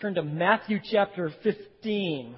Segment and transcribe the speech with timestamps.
[0.00, 2.34] turn to Matthew chapter 15.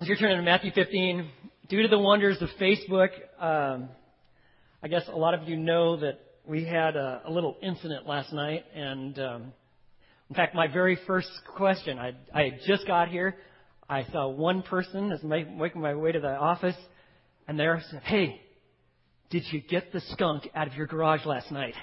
[0.00, 1.30] As you're turning to Matthew 15,
[1.68, 3.88] due to the wonders of Facebook, um,
[4.82, 8.32] I guess a lot of you know that we had a, a little incident last
[8.32, 9.52] night, and um,
[10.28, 13.36] in fact, my very first question, I, I had just got here.
[13.88, 16.76] I saw one person as making my way to the office,
[17.46, 18.40] and there said, "Hey,
[19.30, 21.74] did you get the skunk out of your garage last night?"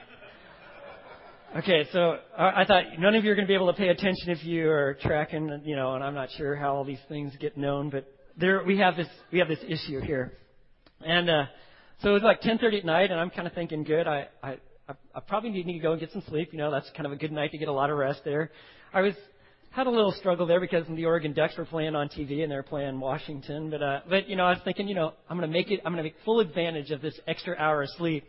[1.56, 4.30] Okay, so I thought none of you are going to be able to pay attention
[4.30, 7.56] if you are tracking, you know, and I'm not sure how all these things get
[7.56, 8.06] known, but
[8.38, 10.34] there we have this we have this issue here,
[11.00, 11.46] and uh,
[12.02, 14.58] so it was like 10:30 at night, and I'm kind of thinking, good, I I
[14.90, 16.50] I probably need to go and get some sleep.
[16.52, 18.52] You know, that's kind of a good night to get a lot of rest there.
[18.94, 19.14] I was
[19.70, 22.64] had a little struggle there because the Oregon Ducks were playing on TV and they're
[22.64, 25.54] playing Washington, but uh, but you know, I was thinking, you know, I'm going to
[25.54, 28.26] make it, I'm going to make full advantage of this extra hour of sleep.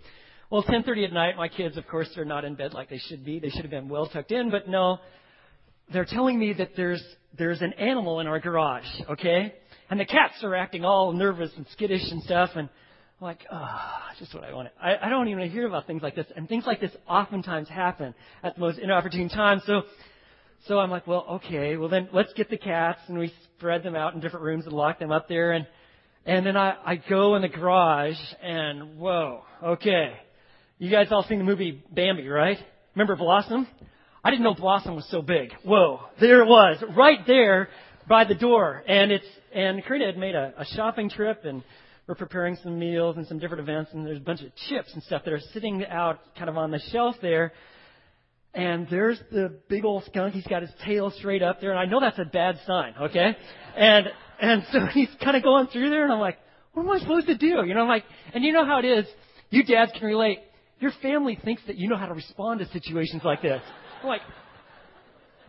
[0.49, 3.25] Well, 10:30 at night, my kids, of course, they're not in bed like they should
[3.25, 3.41] be.
[3.41, 4.99] They should have been well tucked in, but no,
[5.93, 7.03] they're telling me that there's
[7.37, 9.55] there's an animal in our garage, okay?
[9.91, 12.69] And the cats are acting all nervous and skittish and stuff, and
[13.21, 14.73] I'm like, ah, oh, just what I wanted.
[14.81, 18.15] I, I don't even hear about things like this, and things like this oftentimes happen
[18.45, 19.63] at the most inopportune times.
[19.67, 19.83] So,
[20.69, 23.97] so I'm like, well, okay, well then let's get the cats, and we spread them
[23.97, 25.67] out in different rooms and lock them up there, and
[26.25, 30.21] and then I I go in the garage, and whoa, okay
[30.79, 32.59] you guys all seen the movie Bambi, right?
[32.95, 33.67] Remember Blossom?
[34.23, 35.53] I didn't know Blossom was so big.
[35.65, 37.69] Whoa, there it was, right there
[38.09, 38.83] by the door.
[38.87, 41.63] And it's and Karina had made a, a shopping trip and
[42.07, 45.03] we're preparing some meals and some different events and there's a bunch of chips and
[45.03, 47.53] stuff that are sitting out kind of on the shelf there.
[48.53, 50.35] And there's the big old skunk.
[50.35, 53.37] He's got his tail straight up there, and I know that's a bad sign, okay?
[53.77, 54.07] And
[54.41, 56.39] and so he's kind of going through there, and I'm like,
[56.73, 57.65] what am I supposed to do?
[57.67, 59.07] You know, I'm like, and you know how it is.
[59.51, 60.39] You dads can relate.
[60.79, 63.63] Your family thinks that you know how to respond to situations like this.
[64.03, 64.21] I'm like,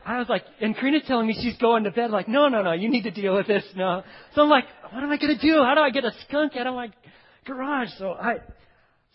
[0.05, 2.11] I was like, and Karina's telling me she's going to bed.
[2.11, 4.05] Like, no, no, no, you need to deal with this now.
[4.35, 5.61] So I'm like, what am I to do?
[5.63, 6.89] How do I get a skunk out of my
[7.45, 7.89] garage?
[7.97, 8.35] So I,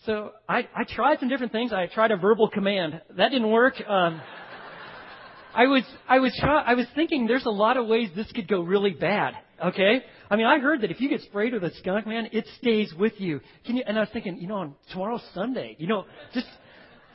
[0.05, 1.73] so I, I tried some different things.
[1.73, 3.01] I tried a verbal command.
[3.17, 3.73] That didn't work.
[3.87, 4.21] Um,
[5.55, 8.47] I was, I was, try, I was thinking there's a lot of ways this could
[8.47, 9.33] go really bad.
[9.65, 10.03] Okay?
[10.29, 12.93] I mean, I heard that if you get sprayed with a skunk, man, it stays
[12.93, 13.41] with you.
[13.65, 13.83] Can you?
[13.85, 15.75] And I was thinking, you know, on tomorrow's Sunday.
[15.79, 16.47] You know, just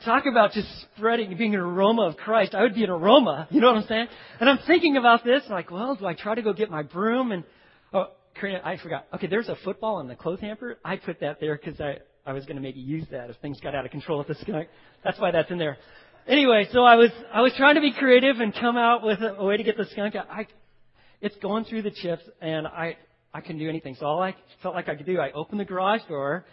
[0.05, 2.55] talk about just spreading, being an aroma of Christ.
[2.55, 3.47] I would be an aroma.
[3.51, 4.07] You know what I'm saying?
[4.39, 5.43] And I'm thinking about this.
[5.49, 7.31] Like, well, do I try to go get my broom?
[7.31, 7.43] And
[7.93, 8.07] oh,
[8.41, 9.07] I forgot.
[9.15, 10.77] Okay, there's a football in the clothes hamper.
[10.85, 13.59] I put that there because I I was going to maybe use that if things
[13.59, 14.67] got out of control with the skunk.
[15.03, 15.77] That's why that's in there.
[16.27, 19.35] Anyway, so I was I was trying to be creative and come out with a,
[19.35, 20.29] a way to get the skunk out.
[20.29, 20.45] I,
[21.21, 22.97] it's going through the chips, and I
[23.33, 23.95] I couldn't do anything.
[23.99, 26.45] So all I felt like I could do, I opened the garage door,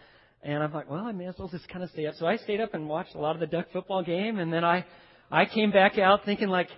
[0.42, 2.14] and I'm like, well, I may as well just kind of stay up.
[2.16, 4.64] So I stayed up and watched a lot of the duck football game, and then
[4.64, 4.84] I,
[5.30, 6.68] I came back out thinking like,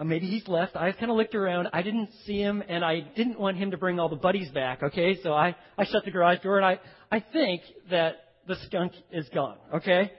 [0.00, 0.74] oh, maybe he's left.
[0.74, 1.68] I kind of looked around.
[1.72, 4.82] I didn't see him, and I didn't want him to bring all the buddies back.
[4.82, 6.80] Okay, so I, I shut the garage door, and I,
[7.12, 8.16] I think that
[8.48, 9.58] the skunk is gone.
[9.76, 10.10] Okay,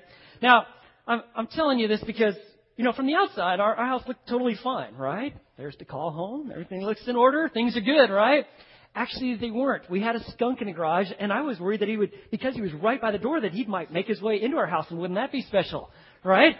[0.41, 0.65] now
[1.05, 2.35] I'm, I'm telling you this because
[2.77, 5.35] you know, from the outside, our, our house looked totally fine, right?
[5.57, 6.51] There's the call home.
[6.51, 7.49] Everything looks in order.
[7.49, 8.45] Things are good, right?
[8.93, 9.89] Actually, they weren't.
[9.89, 12.55] We had a skunk in the garage, and I was worried that he would, because
[12.55, 14.85] he was right by the door, that he might make his way into our house,
[14.89, 15.89] and wouldn't that be special,
[16.23, 16.55] right?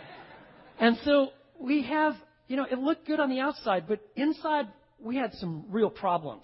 [0.79, 1.29] And so
[1.59, 2.15] we have,
[2.47, 4.67] you know, it looked good on the outside, but inside
[4.99, 6.43] we had some real problems.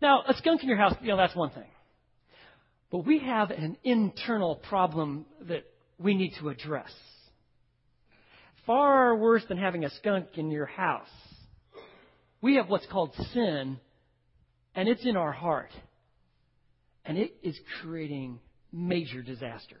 [0.00, 1.66] Now, a skunk in your house, you know, that's one thing.
[2.92, 5.64] But we have an internal problem that
[5.98, 6.92] we need to address.
[8.66, 11.08] Far worse than having a skunk in your house.
[12.40, 13.78] We have what's called sin
[14.74, 15.70] and it's in our heart.
[17.04, 18.40] And it is creating
[18.72, 19.76] major disaster.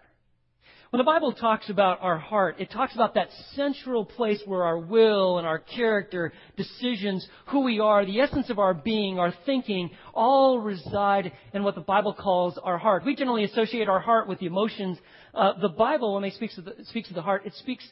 [0.90, 4.78] When the Bible talks about our heart, it talks about that central place where our
[4.78, 9.90] will and our character, decisions, who we are, the essence of our being, our thinking,
[10.12, 13.04] all reside in what the Bible calls our heart.
[13.04, 14.98] We generally associate our heart with the emotions.
[15.34, 17.84] Uh, the Bible, when it speaks speaks of the heart, it speaks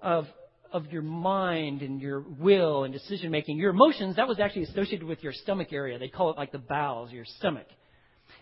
[0.00, 0.26] of
[0.72, 3.56] of your mind and your will and decision making.
[3.56, 5.98] Your emotions, that was actually associated with your stomach area.
[5.98, 7.66] They call it like the bowels, your stomach.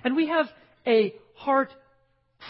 [0.05, 0.47] And we have
[0.87, 1.73] a heart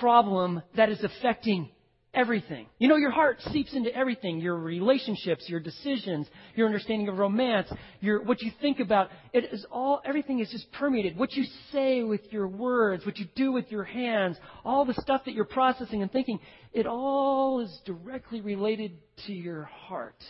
[0.01, 1.71] problem that is affecting
[2.17, 2.67] everything.
[2.79, 4.41] You know, your heart seeps into everything.
[4.41, 7.69] Your relationships, your decisions, your understanding of romance,
[8.01, 9.11] your, what you think about.
[9.35, 11.19] It is all, everything is just permeated.
[11.19, 15.27] What you say with your words, what you do with your hands, all the stuff
[15.27, 16.41] that you're processing and thinking,
[16.73, 18.93] it all is directly related
[19.27, 20.21] to your heart.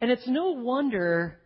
[0.00, 1.38] And it's no wonder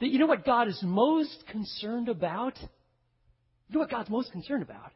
[0.00, 2.58] that you know what God is most concerned about?
[2.60, 4.92] You know what God's most concerned about?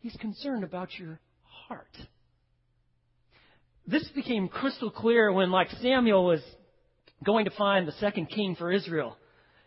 [0.00, 1.20] He's concerned about your
[1.68, 1.94] heart
[3.88, 6.42] this became crystal clear when, like, Samuel was
[7.24, 9.16] going to find the second king for Israel.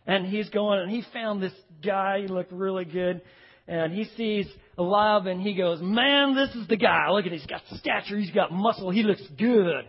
[0.06, 1.52] And he's going and he found this
[1.84, 3.20] guy, he looked really good.
[3.68, 4.46] And he sees
[4.78, 7.10] Eliab and he goes, Man, this is the guy.
[7.10, 7.38] Look at him.
[7.38, 9.88] He's got stature, he's got muscle, he looks good.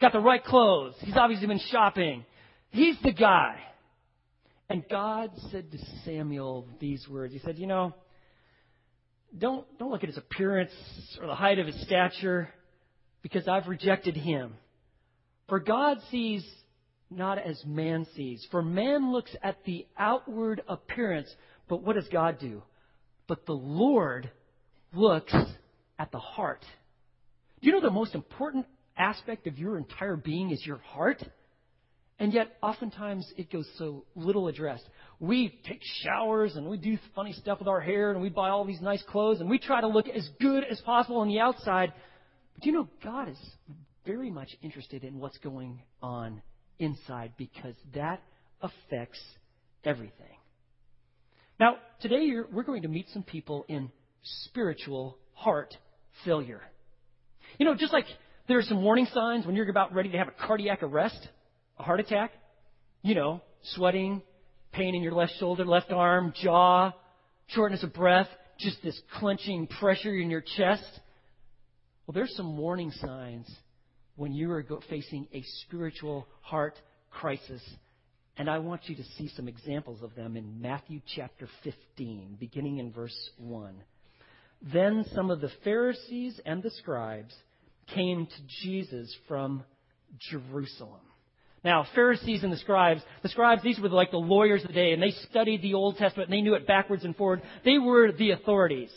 [0.00, 0.94] Got the right clothes.
[1.00, 2.24] He's obviously been shopping.
[2.70, 3.56] He's the guy.
[4.68, 7.32] And God said to Samuel these words.
[7.32, 7.94] He said, You know,
[9.36, 10.72] don't, don't look at his appearance
[11.20, 12.50] or the height of his stature
[13.22, 14.54] because I've rejected him.
[15.48, 16.44] For God sees
[17.10, 18.46] not as man sees.
[18.50, 21.32] For man looks at the outward appearance,
[21.68, 22.62] but what does God do?
[23.28, 24.30] But the Lord
[24.92, 25.34] looks
[25.98, 26.64] at the heart.
[27.60, 28.66] Do you know the most important
[28.96, 31.22] aspect of your entire being is your heart?
[32.18, 34.88] And yet, oftentimes, it goes so little addressed.
[35.20, 38.64] We take showers and we do funny stuff with our hair and we buy all
[38.64, 41.92] these nice clothes and we try to look as good as possible on the outside.
[42.56, 43.38] But you know, God is
[44.04, 46.42] very much interested in what's going on
[46.78, 48.22] inside because that
[48.60, 49.20] affects
[49.84, 50.36] everything.
[51.60, 53.90] Now, today we're going to meet some people in
[54.22, 55.74] spiritual heart
[56.24, 56.62] failure.
[57.58, 58.06] You know, just like
[58.48, 61.28] there are some warning signs when you're about ready to have a cardiac arrest,
[61.78, 62.32] a heart attack,
[63.02, 63.40] you know,
[63.74, 64.22] sweating,
[64.72, 66.92] pain in your left shoulder, left arm, jaw,
[67.48, 68.28] shortness of breath,
[68.58, 70.84] just this clenching pressure in your chest.
[72.06, 73.50] Well, there's some warning signs
[74.14, 76.78] when you are facing a spiritual heart
[77.10, 77.62] crisis.
[78.36, 82.78] And I want you to see some examples of them in Matthew chapter 15, beginning
[82.78, 83.74] in verse 1.
[84.72, 87.34] Then some of the Pharisees and the scribes
[87.94, 89.64] came to Jesus from
[90.30, 91.00] Jerusalem.
[91.64, 94.92] Now, Pharisees and the scribes, the scribes, these were like the lawyers of the day,
[94.92, 97.42] and they studied the Old Testament, and they knew it backwards and forward.
[97.64, 98.90] They were the authorities.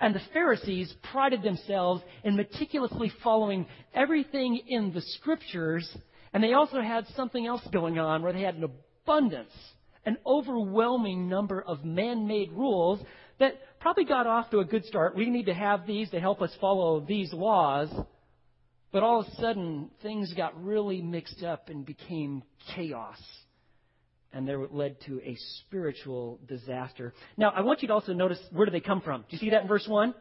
[0.00, 5.88] And the Pharisees prided themselves in meticulously following everything in the scriptures,
[6.32, 9.52] and they also had something else going on where they had an abundance,
[10.04, 13.00] an overwhelming number of man made rules
[13.38, 15.16] that probably got off to a good start.
[15.16, 17.88] We need to have these to help us follow these laws.
[18.92, 22.42] But all of a sudden, things got really mixed up and became
[22.74, 23.20] chaos
[24.32, 27.14] and there led to a spiritual disaster.
[27.36, 29.22] Now, I want you to also notice where do they come from?
[29.22, 30.14] Do you see that in verse 1?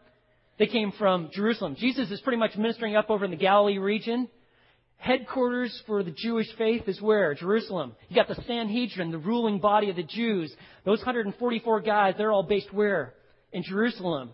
[0.57, 1.75] They came from Jerusalem.
[1.77, 4.29] Jesus is pretty much ministering up over in the Galilee region.
[4.97, 7.33] Headquarters for the Jewish faith is where?
[7.35, 7.95] Jerusalem.
[8.07, 10.55] You got the Sanhedrin, the ruling body of the Jews.
[10.85, 13.13] Those 144 guys, they're all based where?
[13.51, 14.31] In Jerusalem.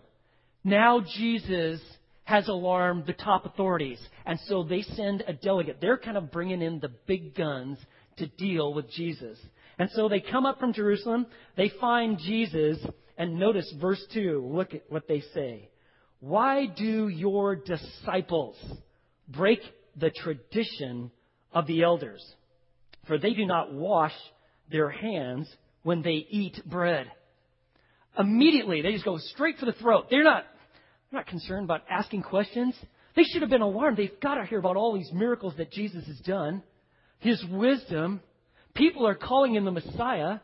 [0.64, 1.80] Now Jesus
[2.24, 4.00] has alarmed the top authorities.
[4.24, 5.78] And so they send a delegate.
[5.80, 7.78] They're kind of bringing in the big guns
[8.18, 9.38] to deal with Jesus.
[9.82, 11.26] And so they come up from Jerusalem,
[11.56, 12.78] they find Jesus,
[13.18, 14.48] and notice verse 2.
[14.54, 15.70] Look at what they say.
[16.20, 18.56] Why do your disciples
[19.26, 19.58] break
[19.96, 21.10] the tradition
[21.52, 22.24] of the elders?
[23.08, 24.14] For they do not wash
[24.70, 25.52] their hands
[25.82, 27.10] when they eat bread.
[28.16, 30.06] Immediately, they just go straight for the throat.
[30.10, 30.44] They're not,
[31.10, 32.76] they're not concerned about asking questions.
[33.16, 33.96] They should have been alarmed.
[33.96, 36.62] They've got to hear about all these miracles that Jesus has done,
[37.18, 38.20] his wisdom,
[38.74, 40.38] People are calling him the Messiah.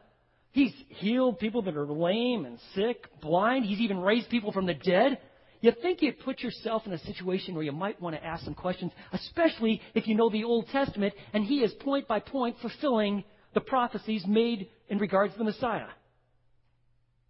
[0.52, 3.64] He's healed people that are lame and sick, blind.
[3.64, 5.18] He's even raised people from the dead.
[5.60, 8.54] You think you'd put yourself in a situation where you might want to ask some
[8.54, 13.24] questions, especially if you know the Old Testament and he is point by point fulfilling
[13.54, 15.88] the prophecies made in regards to the Messiah.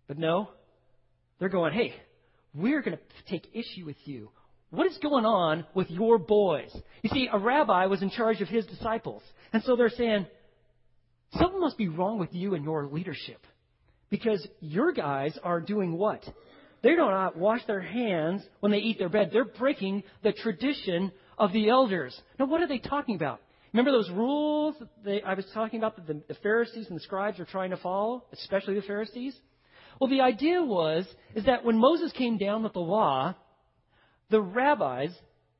[0.07, 0.51] But no,
[1.39, 1.95] they're going, hey,
[2.55, 4.31] we're going to take issue with you.
[4.71, 6.75] What is going on with your boys?
[7.03, 9.23] You see, a rabbi was in charge of his disciples.
[9.53, 10.27] And so they're saying,
[11.35, 13.45] Something must be wrong with you and your leadership.
[14.11, 16.23] Because your guys are doing what?
[16.83, 19.31] They do not wash their hands when they eat their bread.
[19.33, 22.19] They're breaking the tradition of the elders.
[22.39, 23.41] Now, what are they talking about?
[23.73, 27.39] Remember those rules they, I was talking about that the, the Pharisees and the scribes
[27.39, 29.37] are trying to follow, especially the Pharisees?
[30.01, 33.35] Well, the idea was is that when Moses came down with the law,
[34.31, 35.11] the rabbis,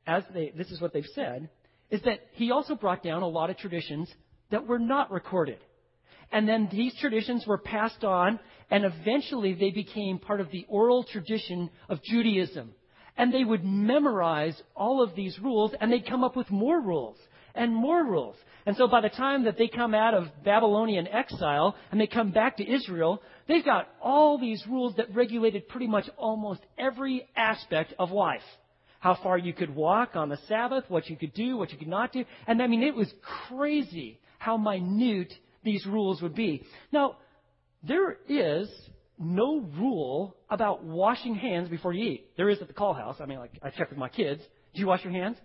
[0.07, 1.51] as they, this is what they've said,
[1.91, 4.11] is that he also brought down a lot of traditions
[4.51, 5.59] that were not recorded.
[6.31, 8.39] And then these traditions were passed on,
[8.71, 12.75] and eventually they became part of the oral tradition of Judaism.
[13.17, 17.17] And they would memorize all of these rules, and they'd come up with more rules
[17.55, 18.37] and more rules.
[18.67, 22.31] And so by the time that they come out of Babylonian exile and they come
[22.31, 27.95] back to Israel, they've got all these rules that regulated pretty much almost every aspect
[27.99, 28.43] of life.
[29.01, 31.89] How far you could walk on the Sabbath, what you could do, what you could
[31.89, 32.25] not do.
[32.47, 33.13] And I mean, it was
[33.49, 35.33] crazy how minute
[35.65, 36.65] these rules would be.
[36.93, 37.17] Now,
[37.83, 38.69] there is
[39.19, 42.31] no rule about washing hands before you eat.
[42.37, 43.17] There is at the call house.
[43.21, 44.43] I mean, like I check with my kids.
[44.75, 45.37] Do you wash your hands?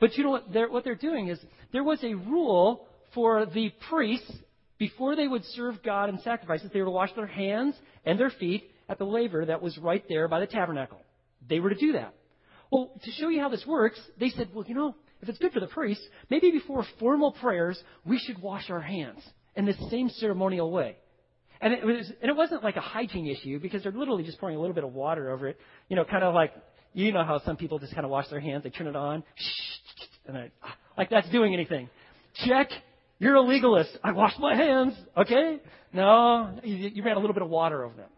[0.00, 1.38] But you know what they're, what they're doing is
[1.72, 4.30] there was a rule for the priests,
[4.76, 8.30] before they would serve God in sacrifices, they were to wash their hands and their
[8.30, 11.00] feet at the laver that was right there by the tabernacle.
[11.48, 12.14] They were to do that.
[12.70, 15.52] Well, to show you how this works, they said, well, you know, if it's good
[15.52, 19.20] for the priests, maybe before formal prayers, we should wash our hands
[19.56, 20.96] in the same ceremonial way.
[21.60, 24.56] And it was, and it wasn't like a hygiene issue because they're literally just pouring
[24.56, 25.58] a little bit of water over it.
[25.88, 26.52] You know, kind of like,
[26.92, 29.22] you know how some people just kind of wash their hands, they turn it on,
[30.26, 31.88] and I, ah, like that's doing anything.
[32.46, 32.68] Check.
[33.18, 33.96] You're a legalist.
[34.02, 34.94] I washed my hands.
[35.16, 35.60] Okay?
[35.92, 38.10] No, you, you ran a little bit of water over them.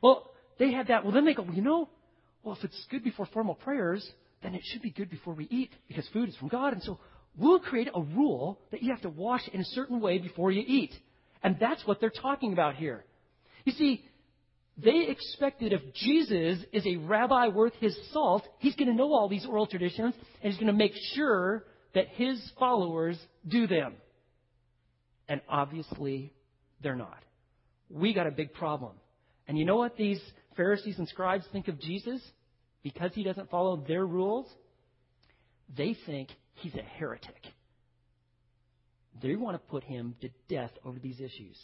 [0.00, 1.04] Well, they had that.
[1.04, 1.88] Well, then they go, you know,
[2.46, 4.08] well, if it's good before formal prayers,
[4.40, 6.72] then it should be good before we eat because food is from God.
[6.74, 7.00] And so
[7.36, 10.62] we'll create a rule that you have to wash in a certain way before you
[10.64, 10.94] eat.
[11.42, 13.04] And that's what they're talking about here.
[13.64, 14.04] You see,
[14.78, 19.28] they expected if Jesus is a rabbi worth his salt, he's going to know all
[19.28, 23.94] these oral traditions and he's going to make sure that his followers do them.
[25.28, 26.32] And obviously,
[26.80, 27.18] they're not.
[27.90, 28.92] We got a big problem.
[29.48, 30.20] And you know what these
[30.56, 32.20] Pharisees and scribes think of Jesus?
[32.86, 34.46] Because he doesn't follow their rules,
[35.76, 37.42] they think he's a heretic.
[39.20, 41.58] They want to put him to death over these issues.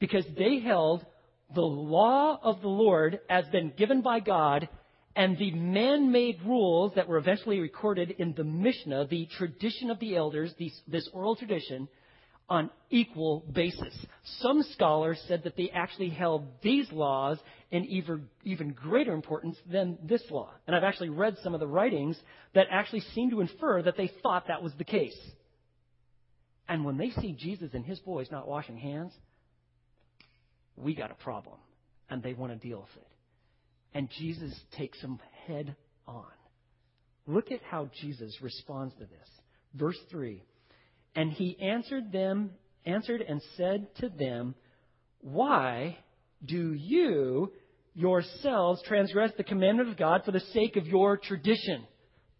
[0.00, 1.06] Because they held
[1.54, 4.68] the law of the Lord as been given by God
[5.14, 10.00] and the man made rules that were eventually recorded in the Mishnah, the tradition of
[10.00, 11.86] the elders, these, this oral tradition,
[12.50, 13.94] on equal basis.
[14.40, 17.38] Some scholars said that they actually held these laws
[17.70, 20.50] in even, even greater importance than this law.
[20.66, 22.18] And I've actually read some of the writings
[22.54, 25.16] that actually seem to infer that they thought that was the case.
[26.68, 29.12] And when they see Jesus and his boys not washing hands,
[30.76, 31.56] we got a problem.
[32.10, 33.08] And they want to deal with it.
[33.94, 35.76] And Jesus takes them head
[36.08, 36.26] on.
[37.28, 39.28] Look at how Jesus responds to this.
[39.74, 40.42] Verse 3
[41.14, 42.50] and he answered them,
[42.84, 44.54] answered and said to them,
[45.20, 45.98] Why
[46.44, 47.52] do you
[47.94, 51.84] yourselves transgress the commandment of God for the sake of your tradition?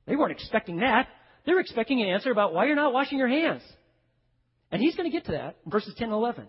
[0.06, 1.08] They weren't expecting that.
[1.46, 3.62] They were expecting an answer about why you're not washing your hands.
[4.70, 6.46] And he's going to get to that in verses 10 and 11.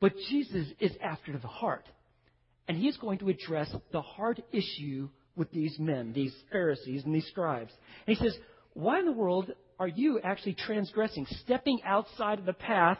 [0.00, 1.86] But Jesus is after the heart.
[2.68, 7.26] And he's going to address the heart issue with these men, these Pharisees and these
[7.26, 7.72] scribes.
[8.06, 8.36] And he says,
[8.72, 12.98] Why in the world are you actually transgressing, stepping outside of the path,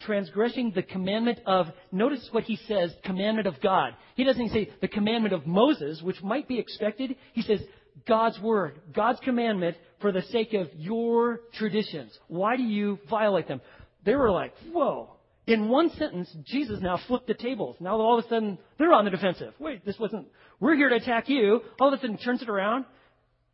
[0.00, 3.94] transgressing the commandment of, notice what he says, commandment of God.
[4.14, 7.16] He doesn't say the commandment of Moses, which might be expected.
[7.32, 7.60] He says
[8.06, 12.16] God's word, God's commandment for the sake of your traditions.
[12.28, 13.60] Why do you violate them?
[14.04, 15.10] They were like, whoa.
[15.46, 17.76] In one sentence, Jesus now flipped the tables.
[17.80, 19.54] Now all of a sudden, they're on the defensive.
[19.58, 20.28] Wait, this wasn't,
[20.60, 21.62] we're here to attack you.
[21.80, 22.84] All of a sudden, turns it around.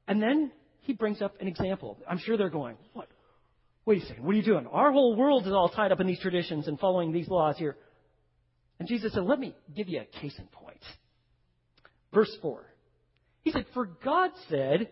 [0.06, 0.50] And then
[0.88, 1.98] he brings up an example.
[2.08, 3.08] I'm sure they're going, what?
[3.84, 4.66] Wait a second, what are you doing?
[4.66, 7.76] Our whole world is all tied up in these traditions and following these laws here.
[8.78, 10.80] And Jesus said, let me give you a case in point.
[12.14, 12.64] Verse 4.
[13.42, 14.88] He said, For God said,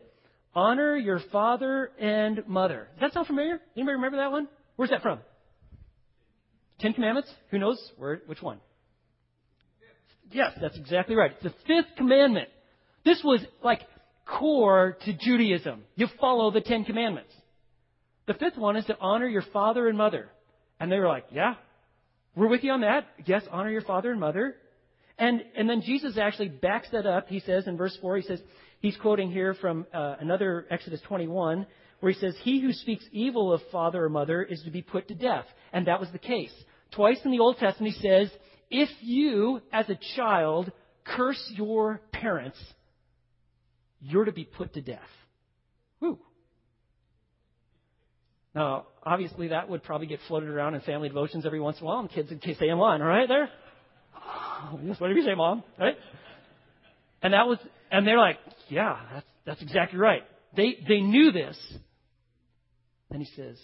[0.55, 2.89] honor your father and mother.
[3.01, 3.59] Does that sound familiar?
[3.75, 4.49] Anybody remember that one?
[4.77, 5.21] Where's that from?
[6.79, 7.31] Ten Commandments?
[7.51, 8.61] Who knows where, which one?
[10.31, 11.33] Yes, that's exactly right.
[11.33, 12.51] It's the fifth commandment.
[13.03, 13.81] This was like
[14.27, 15.85] core to Judaism.
[15.95, 17.33] You follow the Ten Commandments.
[18.27, 20.29] The fifth one is to honor your father and mother.
[20.81, 21.55] And they were like, yeah,
[22.35, 23.07] we're with you on that.
[23.25, 24.57] Yes, honor your father and mother.
[25.19, 27.29] And, and then Jesus actually backs that up.
[27.29, 28.41] He says in verse 4, he says,
[28.81, 31.67] he's quoting here from uh, another Exodus 21,
[32.01, 35.09] where he says, He who speaks evil of father or mother is to be put
[35.09, 35.47] to death.
[35.73, 36.53] And that was the case.
[36.95, 38.31] Twice in the Old Testament he says,
[38.71, 40.71] If you, as a child,
[41.05, 42.59] curse your parents,
[44.01, 45.01] you're to be put to death.
[45.99, 46.19] Whew.
[48.55, 51.87] Now, obviously, that would probably get floated around in family devotions every once in a
[51.87, 53.51] while, and kids would say in line, all right, there?
[54.83, 55.97] Yes, whatever you say, Mom, right?
[57.23, 57.59] And that was,
[57.91, 58.39] and they're like,
[58.69, 60.23] yeah, that's, that's exactly right.
[60.57, 61.57] They, they knew this.
[63.11, 63.59] Then he says,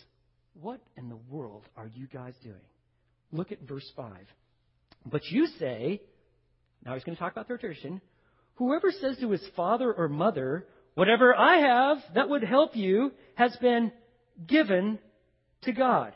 [0.60, 2.56] what in the world are you guys doing?
[3.32, 4.12] Look at verse 5.
[5.06, 6.02] But you say,
[6.84, 8.00] now he's going to talk about their tradition,
[8.56, 13.56] Whoever says to his father or mother, Whatever I have that would help you has
[13.56, 13.92] been
[14.47, 14.99] given
[15.62, 16.12] to God.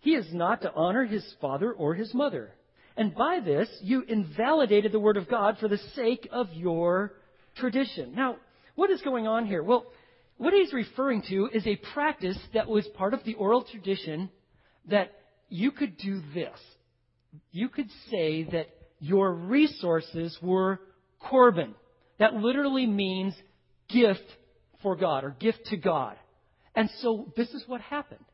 [0.00, 2.52] He is not to honor his father or his mother.
[2.96, 7.12] And by this, you invalidated the word of God for the sake of your
[7.56, 8.14] tradition.
[8.14, 8.36] Now,
[8.74, 9.62] what is going on here?
[9.62, 9.86] Well,
[10.38, 14.30] what he's referring to is a practice that was part of the oral tradition
[14.88, 15.12] that
[15.48, 16.58] you could do this.
[17.52, 20.80] You could say that your resources were
[21.30, 21.74] korban.
[22.18, 23.34] That literally means
[23.88, 24.24] gift
[24.82, 26.16] for God or gift to God.
[26.74, 28.24] And so this is what happened.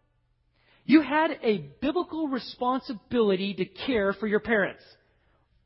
[0.84, 4.82] You had a biblical responsibility to care for your parents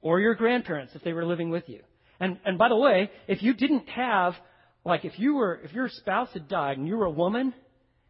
[0.02, 1.80] or your grandparents if they were living with you.
[2.21, 4.35] And, and by the way, if you didn't have,
[4.85, 7.54] like if you were, if your spouse had died and you were a woman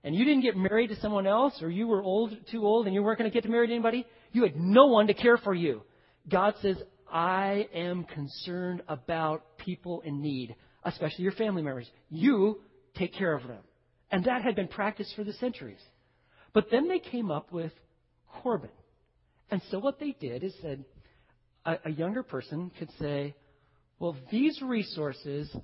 [0.02, 2.94] and you didn't get married to someone else or you were old, too old and
[2.94, 5.82] you weren't going to get to anybody, you had no one to care for you.
[6.28, 6.76] God says,
[7.12, 11.88] I am concerned about people in need, especially your family members.
[12.10, 12.60] You
[12.96, 13.62] take care of them.
[14.10, 15.80] And that had been practiced for the centuries.
[16.52, 17.72] But then they came up with
[18.42, 18.70] Corban.
[19.50, 20.84] And so what they did is said,
[21.64, 23.34] a, a younger person could say,
[23.98, 25.54] well, these resources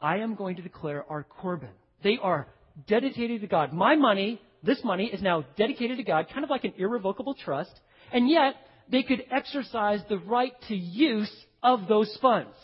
[0.00, 1.70] I am going to declare are Corban.
[2.02, 2.48] They are
[2.86, 3.72] dedicated to God.
[3.72, 7.72] My money, this money, is now dedicated to God, kind of like an irrevocable trust,
[8.12, 8.54] and yet
[8.90, 11.30] they could exercise the right to use
[11.62, 12.54] of those funds.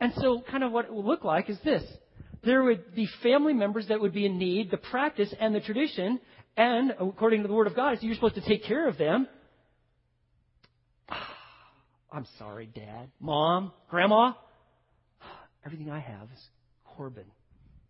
[0.00, 1.82] And so, kind of what it would look like is this.
[2.44, 4.70] There would be family members that would be in need.
[4.70, 6.20] The practice and the tradition,
[6.56, 9.26] and according to the Word of God, you're supposed to take care of them.
[12.12, 14.32] I'm sorry, Dad, Mom, Grandma.
[15.64, 16.42] Everything I have is
[16.96, 17.24] Corban.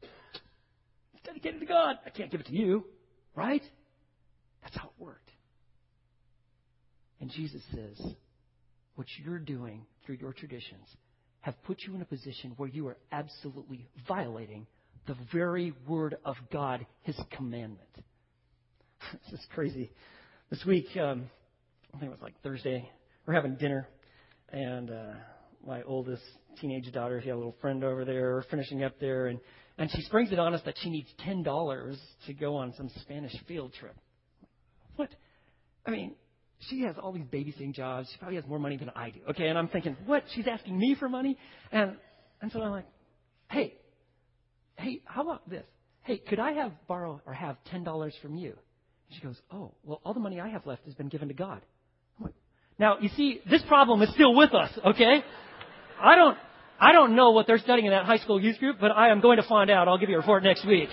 [0.03, 1.97] It's dedicated to God.
[2.07, 2.85] I can't give it to you,
[3.35, 3.63] right?
[4.63, 5.31] That's how it worked.
[7.27, 8.13] And Jesus says,
[8.95, 10.87] what you're doing through your traditions
[11.41, 14.65] have put you in a position where you are absolutely violating
[15.09, 17.81] the very word of God, His commandment.
[19.13, 19.91] this is crazy.
[20.51, 21.29] This week, um,
[21.93, 22.89] I think it was like Thursday,
[23.27, 23.89] we're having dinner,
[24.53, 25.15] and uh,
[25.67, 26.23] my oldest
[26.61, 29.41] teenage daughter, she had a little friend over there, we're finishing up there, and,
[29.79, 31.97] and she springs it on us that she needs $10
[32.29, 33.97] to go on some Spanish field trip.
[34.95, 35.09] What?
[35.85, 36.15] I mean,
[36.61, 38.09] she has all these babysitting jobs.
[38.11, 39.21] She probably has more money than I do.
[39.31, 40.25] Okay, and I'm thinking, what?
[40.35, 41.37] She's asking me for money?
[41.71, 41.97] And
[42.41, 42.87] and so I'm like,
[43.51, 43.75] hey,
[44.77, 45.65] hey, how about this?
[46.03, 48.51] Hey, could I have borrow or have ten dollars from you?
[48.51, 51.35] And she goes, oh, well, all the money I have left has been given to
[51.35, 51.61] God.
[52.21, 52.35] Like,
[52.79, 54.71] now you see, this problem is still with us.
[54.85, 55.23] Okay,
[56.01, 56.39] I don't.
[56.79, 59.23] I don't know what they're studying in that high school youth group, but I am
[59.23, 59.89] going to find out.
[59.89, 60.91] I'll give you a report next week.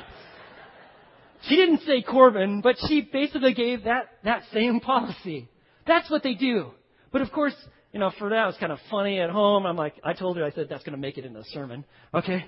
[1.50, 5.50] She didn't say Corban, but she basically gave that, that same policy.
[5.86, 6.72] That's what they do.
[7.12, 7.56] But of course,
[7.92, 9.66] you know, for that it was kind of funny at home.
[9.66, 11.86] I'm like, I told her, I said, that's going to make it in the sermon.
[12.14, 12.46] Okay?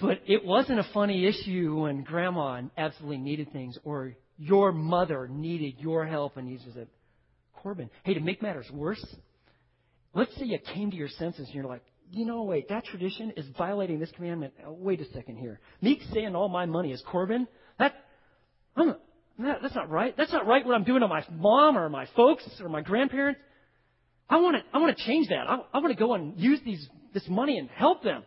[0.00, 5.76] But it wasn't a funny issue when grandma absolutely needed things or your mother needed
[5.78, 6.88] your help and you just said,
[7.54, 9.04] Corban, hey, to make matters worse,
[10.14, 13.32] let's say you came to your senses and you're like, you know, wait, that tradition
[13.36, 14.52] is violating this commandment.
[14.66, 15.58] Wait a second here.
[15.80, 17.94] Me saying all my money is Corban, that,
[18.76, 18.96] I'm,
[19.38, 20.14] that's not right.
[20.16, 23.40] That's not right what I'm doing to my mom or my folks or my grandparents.
[24.28, 25.48] I want to, I want to change that.
[25.48, 28.24] I, I want to go and use these, this money and help them.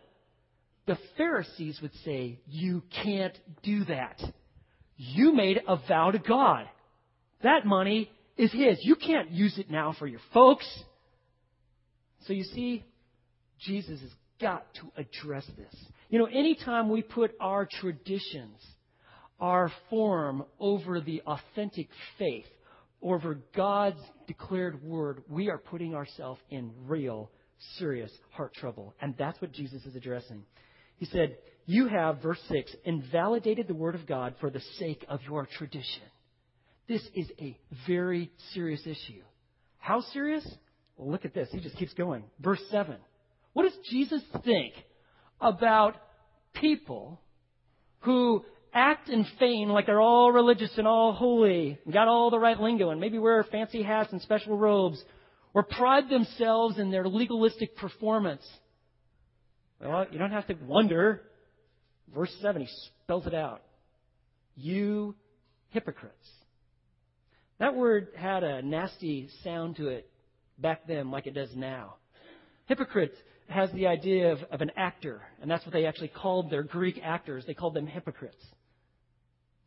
[0.86, 4.20] The Pharisees would say, you can't do that.
[4.96, 6.66] You made a vow to God.
[7.42, 8.78] That money is His.
[8.82, 10.66] You can't use it now for your folks.
[12.26, 12.84] So you see,
[13.60, 15.74] Jesus has got to address this.
[16.08, 18.56] You know, anytime we put our traditions
[19.40, 22.46] our form over the authentic faith,
[23.02, 27.30] over God's declared word, we are putting ourselves in real,
[27.78, 28.94] serious heart trouble.
[29.00, 30.42] And that's what Jesus is addressing.
[30.96, 35.20] He said, You have, verse 6, invalidated the word of God for the sake of
[35.22, 36.02] your tradition.
[36.88, 39.22] This is a very serious issue.
[39.78, 40.46] How serious?
[40.96, 41.48] Well, look at this.
[41.52, 42.24] He just keeps going.
[42.40, 42.96] Verse 7.
[43.54, 44.74] What does Jesus think
[45.40, 45.96] about
[46.52, 47.20] people
[48.00, 52.38] who act and feign like they're all religious and all holy, and got all the
[52.38, 55.02] right lingo, and maybe wear fancy hats and special robes,
[55.54, 58.46] or pride themselves in their legalistic performance.
[59.80, 61.22] Well, you don't have to wonder.
[62.14, 62.68] Verse 7, he
[63.04, 63.62] spells it out.
[64.56, 65.14] You
[65.70, 66.14] hypocrites.
[67.58, 70.10] That word had a nasty sound to it
[70.58, 71.96] back then, like it does now.
[72.66, 73.16] Hypocrites
[73.48, 77.00] has the idea of, of an actor, and that's what they actually called their Greek
[77.02, 77.44] actors.
[77.46, 78.42] They called them hypocrites.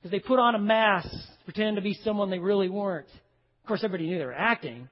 [0.04, 1.08] Because they put on a mask
[1.46, 3.08] pretend to be someone they really weren't.
[3.08, 4.89] Of course, everybody knew they were acting,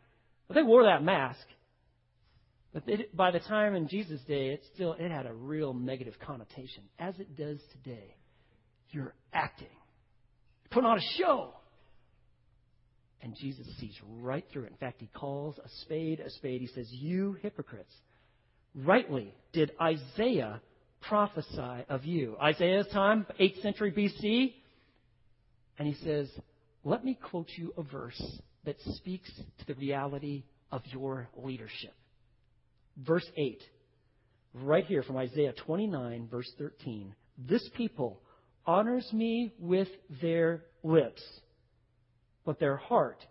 [0.47, 1.45] but they wore that mask.
[2.73, 6.83] But by the time in Jesus' day, it still it had a real negative connotation,
[6.97, 8.15] as it does today.
[8.91, 11.55] You're acting, You're putting on a show.
[13.21, 14.71] And Jesus sees right through it.
[14.71, 16.61] In fact, he calls a spade a spade.
[16.61, 17.93] He says, You hypocrites,
[18.73, 20.61] rightly did Isaiah
[21.01, 22.37] prophesy of you.
[22.41, 24.53] Isaiah's time, 8th century BC,
[25.77, 26.29] and he says,
[26.83, 28.21] Let me quote you a verse
[28.65, 31.93] that speaks to the reality of your leadership.
[32.97, 33.61] Verse 8,
[34.53, 37.15] right here from Isaiah 29, verse 13.
[37.37, 38.21] This people
[38.65, 39.87] honors me with
[40.21, 41.23] their lips,
[42.45, 43.25] but their heart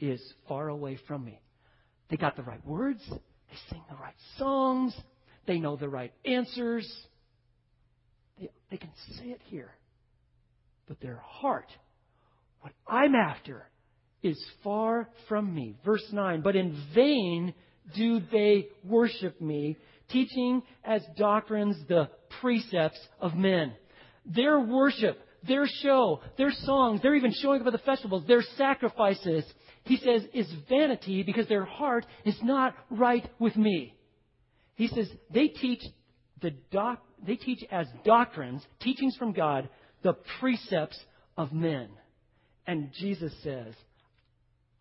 [0.00, 1.40] is far away from me.
[2.08, 4.94] They got the right words, they sing the right songs,
[5.46, 6.90] they know the right answers.
[8.38, 9.70] They, they can say it here.
[10.88, 11.70] But their heart,
[12.60, 13.68] what I'm after,
[14.22, 15.76] is far from me.
[15.84, 17.54] Verse 9, but in vain
[17.94, 19.76] do they worship me,
[20.10, 22.08] teaching as doctrines the
[22.40, 23.72] precepts of men.
[24.26, 29.44] Their worship, their show, their songs, they're even showing up at the festivals, their sacrifices,
[29.84, 33.94] he says, is vanity because their heart is not right with me.
[34.74, 35.82] He says they teach
[36.40, 39.68] the doc, they teach as doctrines, teachings from God,
[40.08, 40.98] the precepts
[41.36, 41.90] of men.
[42.66, 43.74] And Jesus says,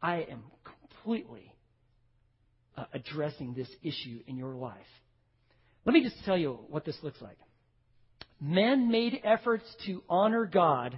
[0.02, 1.54] I am completely
[2.78, 4.78] uh, addressing this issue in your life.
[5.84, 7.38] Let me just tell you what this looks like.
[8.40, 10.98] Man made efforts to honor God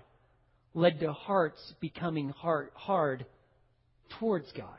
[0.75, 3.25] led to hearts becoming hard, hard
[4.19, 4.77] towards God.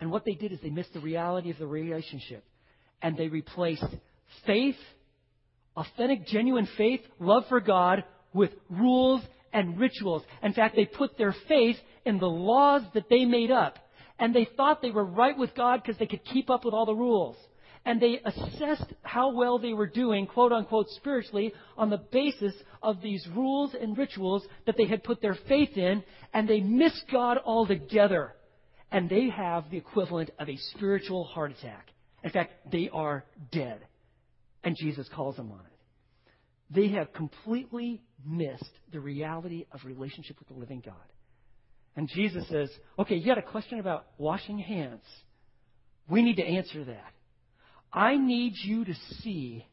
[0.00, 2.44] And what they did is they missed the reality of the relationship.
[3.02, 3.84] And they replaced
[4.46, 4.78] faith,
[5.76, 10.22] authentic, genuine faith, love for God, with rules and rituals.
[10.42, 13.78] In fact, they put their faith in the laws that they made up.
[14.18, 16.86] And they thought they were right with God because they could keep up with all
[16.86, 17.36] the rules.
[17.86, 23.02] And they assessed how well they were doing, quote unquote, spiritually on the basis of
[23.02, 26.02] these rules and rituals that they had put their faith in.
[26.32, 28.34] And they missed God altogether.
[28.90, 31.88] And they have the equivalent of a spiritual heart attack.
[32.22, 33.80] In fact, they are dead.
[34.62, 35.73] And Jesus calls them on it.
[36.74, 40.94] They have completely missed the reality of relationship with the living God.
[41.96, 45.04] And Jesus says, okay, you had a question about washing hands.
[46.08, 47.12] We need to answer that.
[47.92, 49.64] I need you to see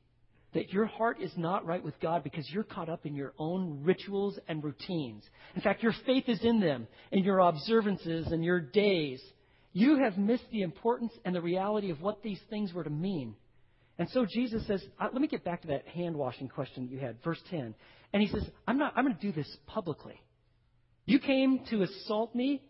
[0.53, 3.83] that your heart is not right with God because you're caught up in your own
[3.83, 5.23] rituals and routines.
[5.55, 9.21] In fact, your faith is in them, in your observances and your days.
[9.73, 13.35] You have missed the importance and the reality of what these things were to mean.
[14.01, 16.97] And so Jesus says, uh, let me get back to that hand washing question you
[16.97, 17.75] had, verse 10.
[18.11, 20.19] And he says, I'm not, I'm going to do this publicly.
[21.05, 22.63] You came to assault me.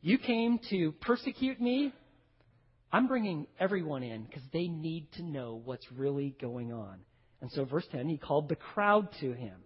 [0.00, 1.92] You came to persecute me.
[2.90, 6.96] I'm bringing everyone in because they need to know what's really going on.
[7.42, 9.56] And so, verse 10, he called the crowd to him.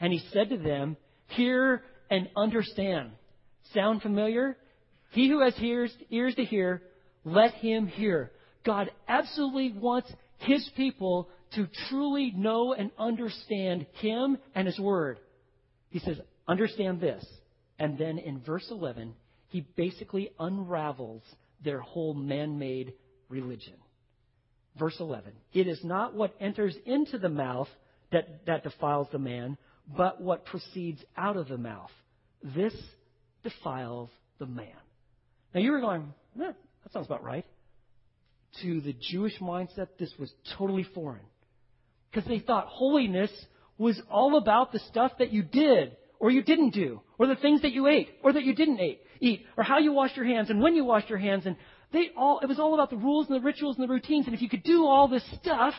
[0.00, 3.10] And he said to them, Hear and understand.
[3.74, 4.56] Sound familiar?
[5.10, 6.80] He who has ears, ears to hear,
[7.22, 8.32] let him hear.
[8.64, 10.10] God absolutely wants
[10.42, 15.18] his people to truly know and understand him and his word.
[15.90, 17.24] He says, understand this.
[17.78, 19.14] And then in verse 11,
[19.48, 21.22] he basically unravels
[21.64, 22.94] their whole man made
[23.28, 23.74] religion.
[24.78, 27.68] Verse 11 It is not what enters into the mouth
[28.10, 29.58] that, that defiles the man,
[29.96, 31.90] but what proceeds out of the mouth.
[32.42, 32.74] This
[33.42, 34.68] defiles the man.
[35.54, 36.52] Now you were going, eh,
[36.82, 37.44] that sounds about right.
[38.60, 41.24] To the Jewish mindset, this was totally foreign.
[42.10, 43.30] Because they thought holiness
[43.78, 47.62] was all about the stuff that you did or you didn't do, or the things
[47.62, 48.78] that you ate or that you didn't
[49.20, 51.46] eat, or how you washed your hands and when you washed your hands.
[51.46, 51.56] And
[51.92, 54.26] they all, it was all about the rules and the rituals and the routines.
[54.26, 55.74] And if you could do all this stuff,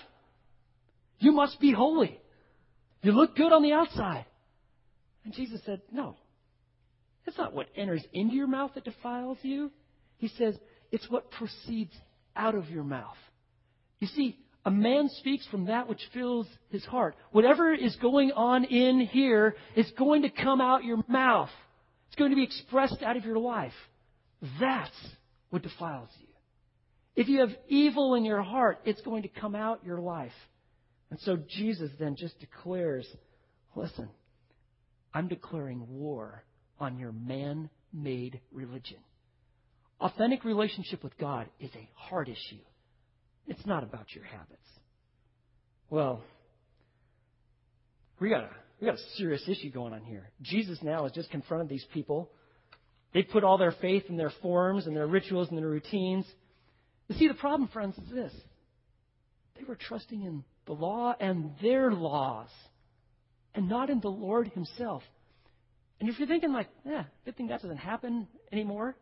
[1.20, 2.20] you must be holy.
[3.04, 4.26] You look good on the outside.
[5.24, 6.18] And Jesus said, no.
[7.26, 9.72] It's not what enters into your mouth that defiles you.
[10.18, 10.56] He says,
[10.92, 11.94] it's what proceeds
[12.36, 13.18] out of your mouth.
[14.00, 17.16] You see, a man speaks from that which fills his heart.
[17.32, 21.50] Whatever is going on in here is going to come out your mouth.
[22.08, 23.74] It's going to be expressed out of your life.
[24.60, 24.92] That's
[25.50, 26.28] what defiles you.
[27.16, 30.32] If you have evil in your heart, it's going to come out your life.
[31.12, 33.08] And so Jesus then just declares,
[33.76, 34.10] listen,
[35.14, 36.44] I'm declaring war
[36.80, 38.98] on your man made religion.
[40.04, 42.60] Authentic relationship with God is a hard issue.
[43.48, 44.68] It's not about your habits.
[45.90, 46.22] Well,
[48.20, 48.50] we got a
[48.82, 50.30] we got a serious issue going on here.
[50.42, 52.30] Jesus now has just confronted these people.
[53.14, 56.26] They put all their faith in their forms and their rituals and their routines.
[57.08, 58.34] You see, the problem, friends, is this.
[59.58, 62.50] They were trusting in the law and their laws,
[63.56, 65.04] and not in the Lord Himself.
[66.02, 68.98] And if you're thinking like, yeah, good thing that doesn't happen anymore,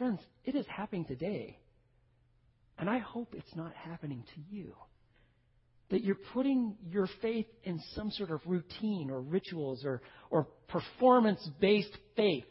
[0.00, 1.58] friends, it is happening today.
[2.78, 4.74] And I hope it's not happening to you.
[5.90, 11.46] That you're putting your faith in some sort of routine or rituals or, or performance
[11.60, 12.46] based faith,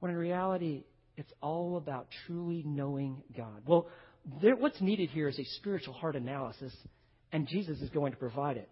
[0.00, 0.84] when in reality,
[1.18, 3.62] it's all about truly knowing God.
[3.66, 3.88] Well,
[4.40, 6.74] there, what's needed here is a spiritual heart analysis,
[7.32, 8.70] and Jesus is going to provide it.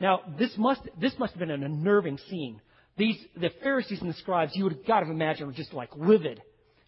[0.00, 2.60] Now, this must, this must have been an unnerving scene.
[2.96, 5.90] These, the Pharisees and the scribes, you would have got to imagine, were just like
[5.94, 6.42] livid.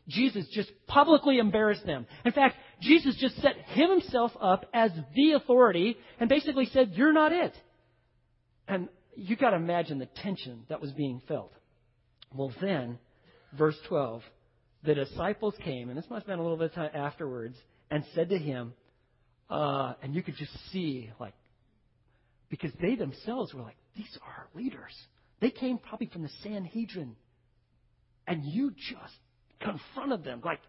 [0.09, 2.07] Jesus just publicly embarrassed them.
[2.25, 7.33] In fact, Jesus just set himself up as the authority and basically said, You're not
[7.33, 7.55] it.
[8.67, 11.53] And you got to imagine the tension that was being felt.
[12.35, 12.99] Well, then,
[13.57, 14.23] verse 12,
[14.85, 17.57] the disciples came, and this must have been a little bit of time afterwards,
[17.91, 18.73] and said to him,
[19.51, 21.35] uh, and you could just see, like,
[22.49, 24.93] because they themselves were like, these are our leaders.
[25.41, 27.17] They came probably from the Sanhedrin.
[28.27, 29.15] And you just
[29.63, 30.43] confronted them.
[30.45, 30.61] Like,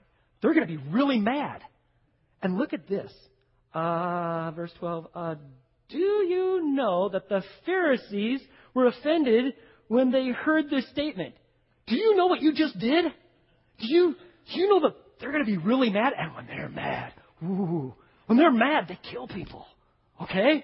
[0.42, 1.62] they're going to be really mad.
[2.42, 3.12] And look at this.
[3.74, 5.08] Uh, verse 12.
[5.14, 5.36] Uh,
[5.90, 8.42] do you know that the Pharisees
[8.74, 9.54] were offended
[9.88, 11.36] when they heard this statement?
[11.88, 13.06] Do you know what you just did?
[13.80, 14.16] Do you,
[14.52, 16.14] do you know that they're going to be really mad?
[16.18, 17.94] And when they're mad, ooh,
[18.28, 19.66] when they're mad, they kill people.
[20.22, 20.64] Okay?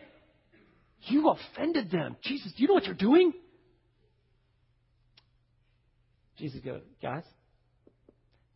[1.04, 2.16] You offended them.
[2.24, 3.34] Jesus, do you know what you're doing?
[6.38, 7.24] Jesus goes, guys,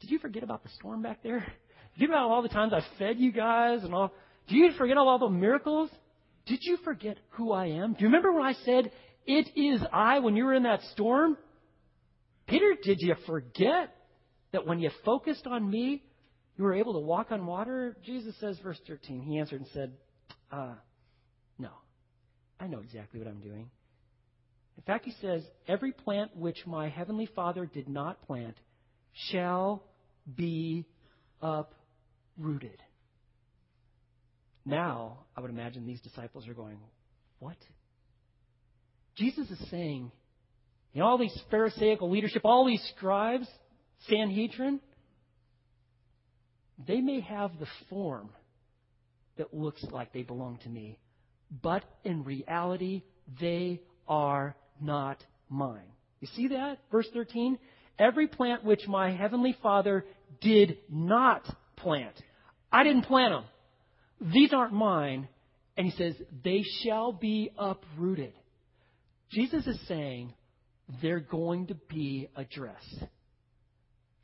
[0.03, 1.39] did you forget about the storm back there?
[1.39, 4.11] Did you about all the times I fed you guys and all?
[4.49, 5.89] Do you forget all the miracles?
[6.45, 7.93] Did you forget who I am?
[7.93, 8.91] Do you remember when I said,
[9.25, 11.37] It is I when you were in that storm?
[12.47, 13.95] Peter, did you forget
[14.51, 16.03] that when you focused on me,
[16.57, 17.95] you were able to walk on water?
[18.05, 19.93] Jesus says, verse 13, he answered and said,
[20.51, 20.73] uh,
[21.57, 21.69] No,
[22.59, 23.69] I know exactly what I'm doing.
[24.75, 28.57] In fact, he says, Every plant which my heavenly Father did not plant
[29.31, 29.83] shall
[30.36, 30.86] be
[31.41, 32.81] uprooted.
[34.65, 36.77] Now, I would imagine these disciples are going,
[37.39, 37.57] What?
[39.15, 40.12] Jesus is saying,
[40.93, 43.47] you know, all these Pharisaical leadership, all these scribes,
[44.09, 44.79] Sanhedrin,
[46.88, 48.29] they may have the form
[49.38, 50.97] that looks like they belong to me,
[51.62, 53.03] but in reality,
[53.39, 55.81] they are not mine.
[56.19, 56.79] You see that?
[56.91, 57.57] Verse 13?
[57.99, 60.06] Every plant which my heavenly Father
[60.41, 61.43] did not
[61.75, 62.15] plant.
[62.71, 64.32] I didn't plant them.
[64.34, 65.27] These aren't mine.
[65.77, 68.34] And he says, they shall be uprooted.
[69.32, 70.34] Jesus is saying
[71.01, 73.03] they're going to be addressed.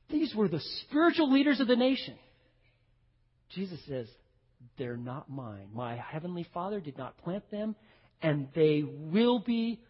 [0.09, 2.15] These were the spiritual leaders of the nation.
[3.49, 4.07] Jesus says,
[4.77, 5.69] they're not mine.
[5.73, 7.75] My heavenly Father did not plant them,
[8.21, 9.81] and they will be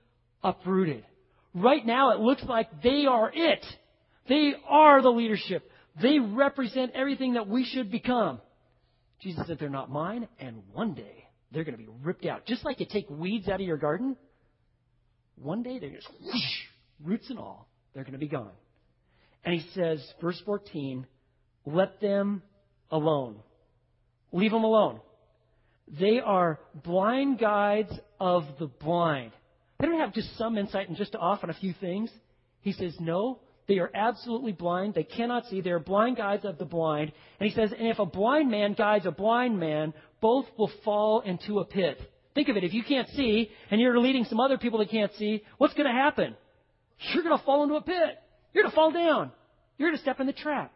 [0.43, 1.05] uprooted.
[1.53, 3.65] Right now, it looks like they are it.
[4.27, 5.69] They are the leadership.
[6.01, 8.39] They represent everything that we should become.
[9.21, 12.45] Jesus said, They're not mine, and one day they're going to be ripped out.
[12.45, 14.15] Just like you take weeds out of your garden,
[15.35, 18.51] one day they're just whoosh, roots and all, they're going to be gone.
[19.43, 21.07] And he says, verse 14,
[21.65, 22.43] let them
[22.91, 23.37] alone.
[24.31, 24.99] Leave them alone.
[25.99, 29.31] They are blind guides of the blind.
[29.79, 32.11] They don't have just some insight and just off on a few things.
[32.61, 34.93] He says, no, they are absolutely blind.
[34.93, 35.61] They cannot see.
[35.61, 37.11] They are blind guides of the blind.
[37.39, 41.21] And he says, and if a blind man guides a blind man, both will fall
[41.21, 41.97] into a pit.
[42.35, 42.63] Think of it.
[42.63, 45.87] If you can't see and you're leading some other people that can't see, what's going
[45.87, 46.35] to happen?
[47.13, 48.19] You're going to fall into a pit.
[48.53, 49.31] You're going to fall down.
[49.77, 50.73] You're going to step in the trap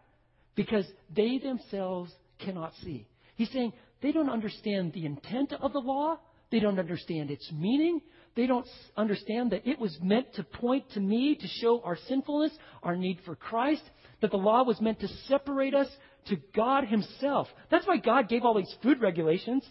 [0.56, 3.06] because they themselves cannot see.
[3.36, 6.20] He's saying they don't understand the intent of the law.
[6.52, 8.02] They don't understand its meaning.
[8.36, 8.68] They don't
[8.98, 13.20] understand that it was meant to point to me to show our sinfulness, our need
[13.26, 13.84] for Christ,
[14.22, 15.88] that the law was meant to separate us
[16.28, 17.48] to God Himself.
[17.70, 19.64] That's why God gave all these food regulations.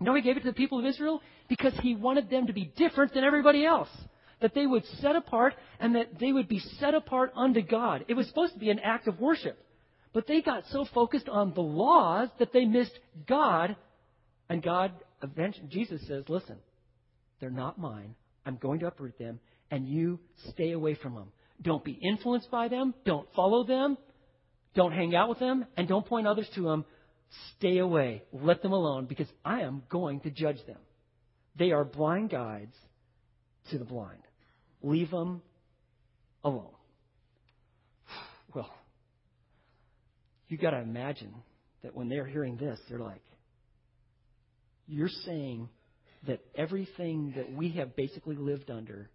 [0.00, 2.72] Know, He gave it to the people of Israel because He wanted them to be
[2.76, 3.88] different than everybody else.
[4.40, 8.06] That they would set apart and that they would be set apart unto God.
[8.08, 9.58] It was supposed to be an act of worship.
[10.12, 13.76] But they got so focused on the laws that they missed God.
[14.48, 14.92] And God,
[15.68, 16.56] Jesus says, listen,
[17.42, 18.14] they're not mine.
[18.46, 19.40] I'm going to uproot them,
[19.72, 21.32] and you stay away from them.
[21.60, 22.94] Don't be influenced by them.
[23.04, 23.98] Don't follow them.
[24.76, 26.84] Don't hang out with them, and don't point others to them.
[27.56, 28.22] Stay away.
[28.32, 30.78] Let them alone, because I am going to judge them.
[31.58, 32.76] They are blind guides
[33.72, 34.22] to the blind.
[34.80, 35.42] Leave them
[36.44, 36.70] alone.
[38.54, 38.70] Well,
[40.48, 41.34] you got to imagine
[41.82, 43.22] that when they're hearing this, they're like,
[44.86, 45.70] you're saying
[46.26, 49.10] that everything that we have basically lived under,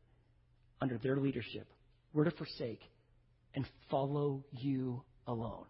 [0.81, 1.67] under their leadership,
[2.13, 2.81] we're to forsake
[3.55, 5.65] and follow you alone.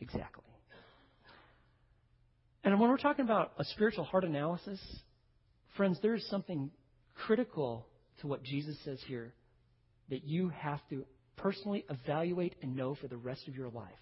[0.00, 0.44] Exactly.
[2.64, 4.80] And when we're talking about a spiritual heart analysis,
[5.76, 6.70] friends, there is something
[7.14, 7.86] critical
[8.20, 9.32] to what Jesus says here
[10.10, 11.04] that you have to
[11.36, 13.92] personally evaluate and know for the rest of your life.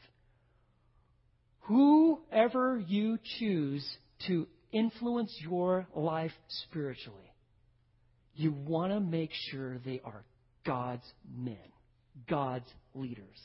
[1.61, 3.87] Whoever you choose
[4.26, 7.33] to influence your life spiritually.
[8.35, 10.25] You want to make sure they are
[10.67, 11.07] God's
[11.37, 11.57] men,
[12.29, 13.41] God's leaders.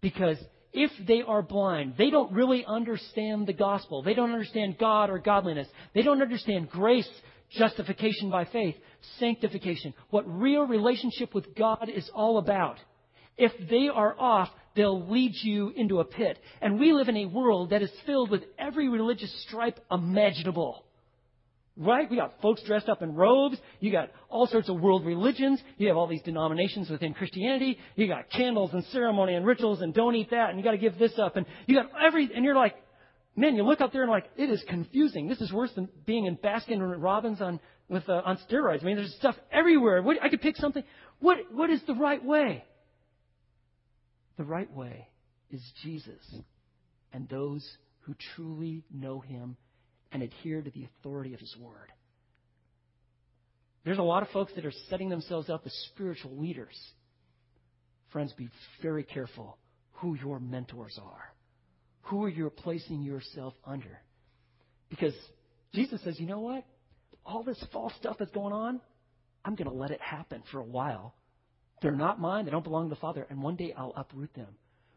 [0.00, 0.38] Because
[0.72, 4.02] if they are blind, they don't really understand the gospel.
[4.02, 5.68] They don't understand God or godliness.
[5.94, 7.08] They don't understand grace,
[7.50, 8.74] justification by faith,
[9.18, 12.76] sanctification, what real relationship with God is all about.
[13.38, 16.38] If they are off, they'll lead you into a pit.
[16.60, 20.84] And we live in a world that is filled with every religious stripe imaginable.
[21.78, 22.10] Right?
[22.10, 23.58] We got folks dressed up in robes.
[23.80, 25.60] You got all sorts of world religions.
[25.76, 27.78] You have all these denominations within Christianity.
[27.96, 30.78] You got candles and ceremony and rituals and don't eat that and you got to
[30.78, 32.76] give this up and you got every and you're like,
[33.36, 35.28] man, you look out there and like it is confusing.
[35.28, 37.60] This is worse than being in Baskin Robbins on
[37.90, 38.82] with uh, on steroids.
[38.82, 40.02] I mean, there's stuff everywhere.
[40.02, 40.82] What, I could pick something.
[41.20, 42.64] What what is the right way?
[44.36, 45.08] The right way
[45.50, 46.34] is Jesus
[47.12, 47.66] and those
[48.00, 49.56] who truly know Him
[50.12, 51.92] and adhere to the authority of His Word.
[53.84, 56.76] There's a lot of folks that are setting themselves up as spiritual leaders.
[58.12, 58.48] Friends, be
[58.82, 59.58] very careful
[59.92, 61.32] who your mentors are.
[62.02, 64.00] Who are you placing yourself under?
[64.90, 65.14] Because
[65.74, 66.64] Jesus says, you know what?
[67.24, 68.80] All this false stuff that's going on,
[69.44, 71.14] I'm going to let it happen for a while.
[71.82, 72.44] They're not mine.
[72.44, 73.26] They don't belong to the Father.
[73.28, 74.48] And one day I'll uproot them.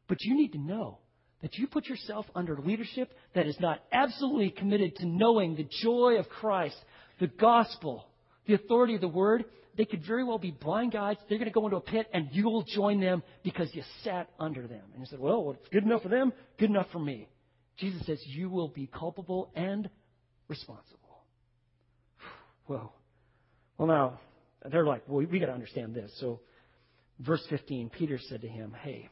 [0.08, 1.00] But you need to know
[1.42, 6.18] that you put yourself under leadership that is not absolutely committed to knowing the joy
[6.20, 6.76] of Christ,
[7.20, 8.08] the gospel,
[8.48, 9.46] the authority of the word,
[9.78, 11.22] they could very well be blind guides.
[11.30, 14.68] They're going to go into a pit and you'll join them because you sat under
[14.68, 14.82] them.
[14.94, 17.30] And you said, well, it's good enough for them, good enough for me.
[17.78, 19.90] Jesus says you will be culpable and
[20.48, 20.98] responsible.
[22.68, 22.94] Well,
[23.80, 24.20] well now,
[24.70, 26.12] they're like, well, we got to understand this.
[26.20, 26.42] So,
[27.20, 29.10] verse 15, Peter said to him, hey,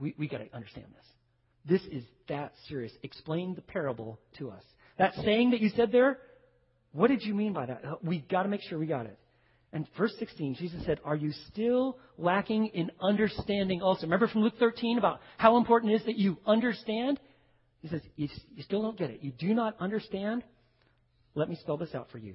[0.00, 1.80] we, we got to understand this.
[1.80, 2.92] This is that serious.
[3.02, 4.62] Explain the parable to us.
[4.98, 6.18] That saying that you said there,
[6.92, 7.84] what did you mean by that?
[7.84, 9.18] Uh, we got to make sure we got it.
[9.72, 14.02] And verse 16, Jesus said, Are you still lacking in understanding also?
[14.02, 17.18] Remember from Luke 13 about how important it is that you understand?
[17.80, 19.18] He says, You, you still don't get it.
[19.22, 20.44] You do not understand?
[21.34, 22.34] Let me spell this out for you.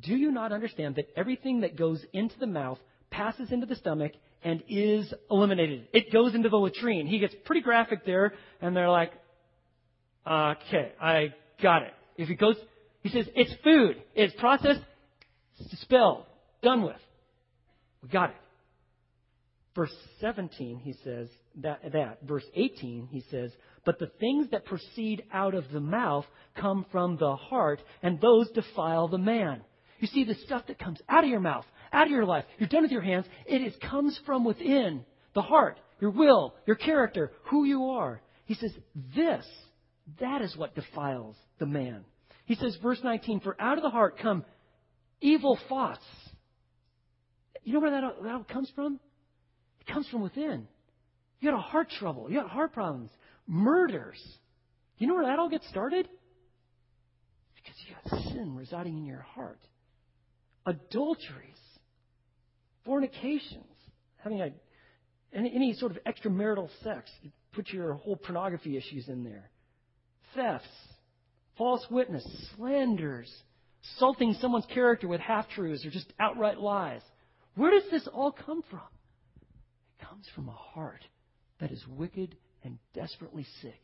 [0.00, 2.78] Do you not understand that everything that goes into the mouth
[3.16, 5.88] passes into the stomach and is eliminated.
[5.92, 7.06] It goes into the latrine.
[7.06, 9.12] He gets pretty graphic there, and they're like,
[10.26, 11.92] okay, I got it.
[12.16, 12.56] If he goes,
[13.02, 14.02] he says, it's food.
[14.14, 14.80] It's processed,
[15.58, 15.86] it's
[16.62, 16.96] done with.
[18.02, 18.36] We got it.
[19.74, 22.18] Verse 17, he says that, that.
[22.22, 23.50] Verse 18, he says,
[23.84, 26.24] but the things that proceed out of the mouth
[26.56, 29.62] come from the heart, and those defile the man.
[29.98, 32.44] You see, the stuff that comes out of your mouth, out of your life.
[32.58, 33.26] You're done with your hands.
[33.46, 35.04] It is, comes from within
[35.34, 38.20] the heart, your will, your character, who you are.
[38.46, 38.72] He says,
[39.16, 39.46] This,
[40.20, 42.04] that is what defiles the man.
[42.46, 44.44] He says, verse 19, For out of the heart come
[45.20, 46.04] evil thoughts.
[47.62, 49.00] You know where that, that all comes from?
[49.80, 50.68] It comes from within.
[51.40, 52.28] You got a heart trouble.
[52.28, 53.10] You got heart problems.
[53.46, 54.22] Murders.
[54.98, 56.08] You know where that all gets started?
[57.54, 59.58] Because you got sin residing in your heart.
[60.66, 61.53] Adulteries
[62.84, 63.64] fornications,
[64.16, 64.50] having a,
[65.32, 67.10] any, any sort of extramarital sex.
[67.52, 69.50] Put your whole pornography issues in there.
[70.34, 70.66] Thefts,
[71.56, 73.32] false witness, slanders,
[73.82, 77.02] insulting someone's character with half truths or just outright lies.
[77.54, 78.80] Where does this all come from?
[79.98, 81.04] It comes from a heart
[81.60, 83.80] that is wicked and desperately sick.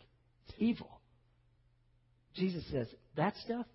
[0.49, 1.01] It's evil.
[2.35, 2.87] Jesus says
[3.17, 3.67] that stuff,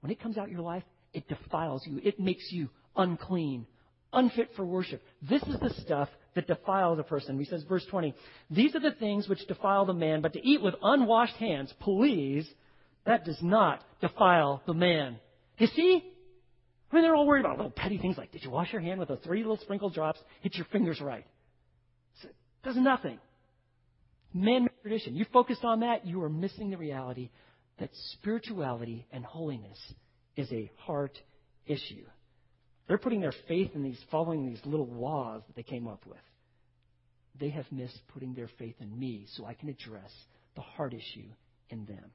[0.00, 2.00] when it comes out your life, it defiles you.
[2.02, 3.66] It makes you unclean,
[4.14, 5.02] unfit for worship.
[5.22, 7.38] This is the stuff that defiles a person.
[7.38, 8.14] He says, verse 20,
[8.50, 12.48] These are the things which defile the man, but to eat with unwashed hands, please,
[13.06, 15.18] that does not defile the man.
[15.58, 16.02] You see?
[16.90, 19.00] I mean, they're all worried about little petty things like, did you wash your hand
[19.00, 20.20] with those three little sprinkle drops?
[20.42, 21.26] Hit your fingers right.
[22.22, 23.18] it does nothing.
[24.32, 25.16] Man-made tradition.
[25.16, 27.30] You focused on that, you are missing the reality
[27.78, 29.78] that spirituality and holiness
[30.36, 31.18] is a heart
[31.66, 32.04] issue.
[32.86, 36.18] They're putting their faith in these, following these little laws that they came up with.
[37.40, 40.10] They have missed putting their faith in me so I can address
[40.54, 41.28] the heart issue
[41.70, 42.10] in them.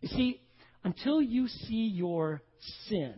[0.00, 0.40] You see,
[0.84, 2.42] until you see your
[2.88, 3.14] sin,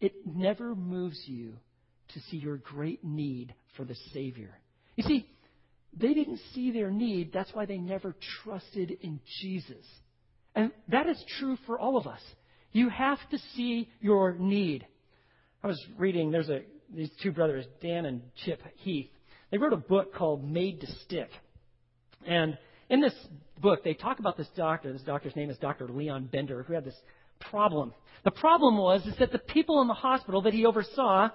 [0.00, 1.54] it never moves you
[2.14, 4.50] to see your great need for the Savior.
[4.96, 5.26] You see,
[5.96, 7.32] they didn't see their need.
[7.32, 9.86] That's why they never trusted in Jesus.
[10.54, 12.20] And that is true for all of us.
[12.72, 14.86] You have to see your need.
[15.62, 16.62] I was reading, there's a,
[16.94, 19.10] these two brothers, Dan and Chip Heath.
[19.50, 21.28] They wrote a book called Made to Stick.
[22.26, 22.56] And
[22.88, 23.14] in this
[23.60, 24.92] book, they talk about this doctor.
[24.92, 25.86] This doctor's name is Dr.
[25.88, 26.96] Leon Bender, who had this
[27.40, 27.92] problem.
[28.24, 31.28] The problem was is that the people in the hospital that he oversaw,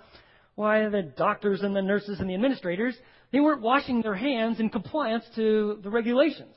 [0.56, 2.96] why the doctors and the nurses and the administrators,
[3.32, 6.56] they weren't washing their hands in compliance to the regulations.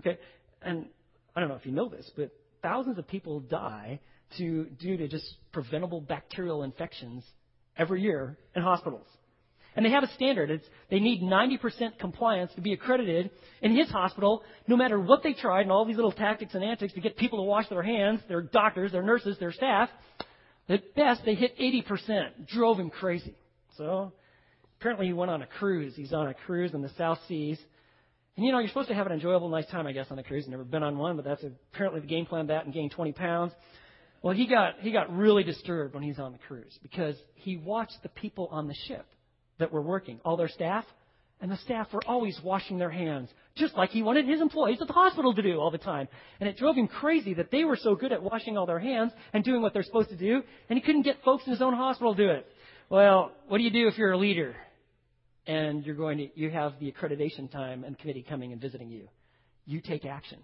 [0.00, 0.18] Okay,
[0.60, 0.86] and
[1.34, 2.30] I don't know if you know this, but
[2.62, 4.00] thousands of people die
[4.38, 7.24] to, due to just preventable bacterial infections
[7.76, 9.06] every year in hospitals.
[9.76, 10.50] And they have a standard.
[10.50, 13.30] It's, they need 90% compliance to be accredited.
[13.62, 16.92] In his hospital, no matter what they tried and all these little tactics and antics
[16.94, 19.88] to get people to wash their hands, their doctors, their nurses, their staff,
[20.68, 22.48] at best they hit 80%.
[22.48, 23.36] Drove him crazy.
[23.76, 24.12] So
[24.80, 25.94] apparently he went on a cruise.
[25.94, 27.58] He's on a cruise in the South Seas.
[28.36, 30.22] And you know, you're supposed to have an enjoyable, nice time, I guess, on a
[30.22, 30.44] cruise.
[30.44, 33.12] I've never been on one, but that's apparently the game plan that and gain 20
[33.12, 33.52] pounds.
[34.22, 38.02] Well, he got, he got really disturbed when he's on the cruise because he watched
[38.02, 39.06] the people on the ship
[39.58, 40.84] that were working, all their staff,
[41.40, 44.88] and the staff were always washing their hands, just like he wanted his employees at
[44.88, 46.06] the hospital to do all the time.
[46.38, 49.12] And it drove him crazy that they were so good at washing all their hands
[49.32, 51.74] and doing what they're supposed to do, and he couldn't get folks in his own
[51.74, 52.46] hospital to do it.
[52.90, 54.54] Well, what do you do if you're a leader
[55.46, 59.08] and you're going to you have the accreditation time and committee coming and visiting you?
[59.64, 60.40] You take action.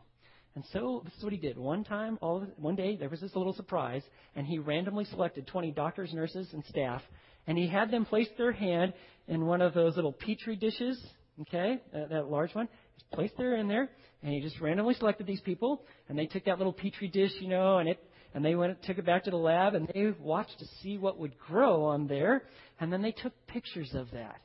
[0.56, 1.58] And so this is what he did.
[1.58, 4.02] One time, all one day, there was this little surprise,
[4.34, 7.02] and he randomly selected 20 doctors, nurses, and staff,
[7.46, 8.94] and he had them place their hand
[9.28, 10.98] in one of those little petri dishes,
[11.42, 12.68] okay, that, that large one.
[12.98, 13.90] Just placed there in there,
[14.22, 17.48] and he just randomly selected these people, and they took that little petri dish, you
[17.48, 18.02] know, and it
[18.32, 21.18] and they went took it back to the lab, and they watched to see what
[21.18, 22.44] would grow on there,
[22.80, 24.40] and then they took pictures of that,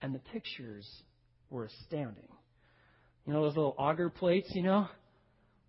[0.00, 0.88] and the pictures
[1.50, 2.33] were astounding.
[3.26, 4.88] You know those little agar plates, you know?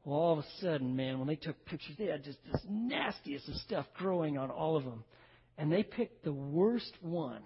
[0.03, 3.47] Well, all of a sudden, man, when they took pictures, they had just this nastiest
[3.49, 5.03] of stuff growing on all of them.
[5.57, 7.41] And they picked the worst one,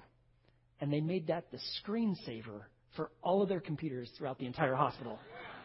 [0.81, 2.63] and they made that the screensaver
[2.95, 5.19] for all of their computers throughout the entire hospital.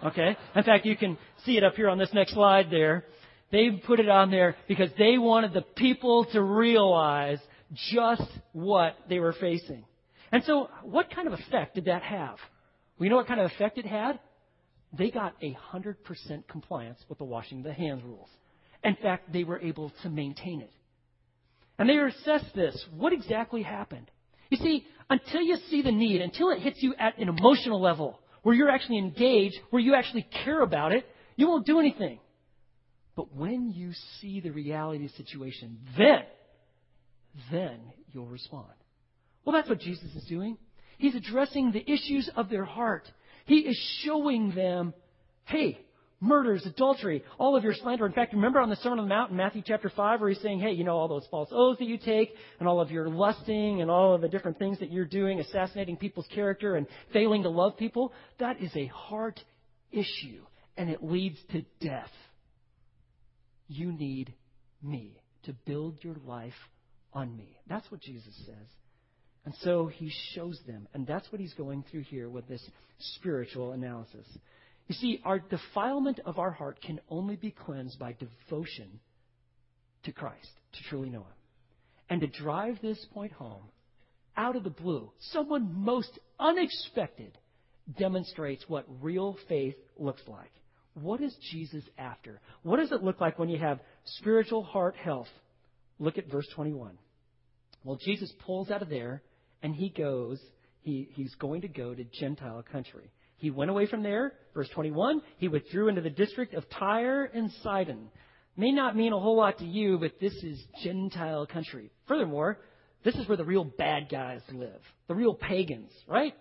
[0.05, 0.37] Okay?
[0.55, 3.05] In fact, you can see it up here on this next slide there.
[3.51, 7.39] They put it on there because they wanted the people to realize
[7.93, 8.23] just
[8.53, 9.85] what they were facing.
[10.31, 12.37] And so, what kind of effect did that have?
[12.99, 14.19] We know what kind of effect it had?
[14.97, 15.97] They got a 100%
[16.49, 18.29] compliance with the washing the hands rules.
[18.83, 20.73] In fact, they were able to maintain it.
[21.79, 22.85] And they assessed this.
[22.97, 24.11] What exactly happened?
[24.51, 28.21] You see, until you see the need, until it hits you at an emotional level,
[28.43, 31.05] where you're actually engaged, where you actually care about it,
[31.37, 32.21] you won't do anything.
[33.17, 36.25] But when you see the reality of the situation, then,
[37.51, 37.81] then
[38.13, 38.73] you'll respond.
[39.45, 40.59] Well, that's what Jesus is doing.
[40.99, 43.11] He's addressing the issues of their heart.
[43.45, 44.95] He is showing them,
[45.45, 45.79] hey,
[46.21, 48.07] murders, adultery, all of your slander.
[48.07, 50.41] In fact, remember on the Sermon on the Mount in Matthew chapter 5 where he's
[50.41, 53.09] saying, hey, you know, all those false oaths that you take and all of your
[53.09, 57.43] lusting and all of the different things that you're doing, assassinating people's character and failing
[57.43, 59.39] to love people, that is a heart
[59.93, 60.43] issue
[60.77, 62.11] and it leads to death.
[63.69, 64.33] You need
[64.83, 66.53] me to build your life
[67.13, 67.59] on me.
[67.69, 68.84] That's what Jesus says.
[69.45, 70.89] And so he shows them.
[70.95, 72.63] And that's what he's going through here with this
[72.99, 74.27] spiritual analysis.
[74.89, 79.01] You see, our defilement of our heart can only be cleansed by devotion
[80.05, 81.27] to Christ, to truly know him.
[82.11, 83.63] And to drive this point home,
[84.37, 87.39] out of the blue, someone most unexpected
[87.99, 90.51] demonstrates what real faith looks like.
[90.95, 92.41] What is Jesus after?
[92.63, 95.29] What does it look like when you have spiritual heart health?
[95.99, 96.99] Look at verse 21.
[97.85, 99.23] Well, Jesus pulls out of there
[99.63, 100.39] and he goes,
[100.81, 103.11] he, he's going to go to Gentile country.
[103.37, 105.23] He went away from there, verse 21.
[105.39, 108.09] He withdrew into the district of Tyre and Sidon.
[108.57, 111.91] May not mean a whole lot to you, but this is Gentile country.
[112.07, 112.59] Furthermore,
[113.05, 116.35] this is where the real bad guys live, the real pagans, right?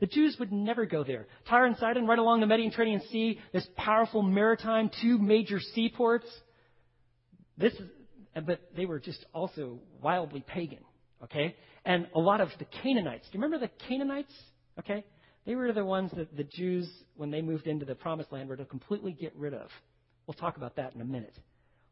[0.00, 1.26] The Jews would never go there.
[1.48, 6.26] Tyre and Sidon, right along the Mediterranean Sea, this powerful maritime, two major seaports.
[7.56, 7.88] This is,
[8.44, 10.80] but they were just also wildly pagan.
[11.24, 11.56] Okay?
[11.84, 13.28] And a lot of the Canaanites.
[13.30, 14.32] Do you remember the Canaanites?
[14.78, 15.04] Okay?
[15.46, 18.56] They were the ones that the Jews, when they moved into the promised land, were
[18.56, 19.68] to completely get rid of.
[20.26, 21.36] We'll talk about that in a minute.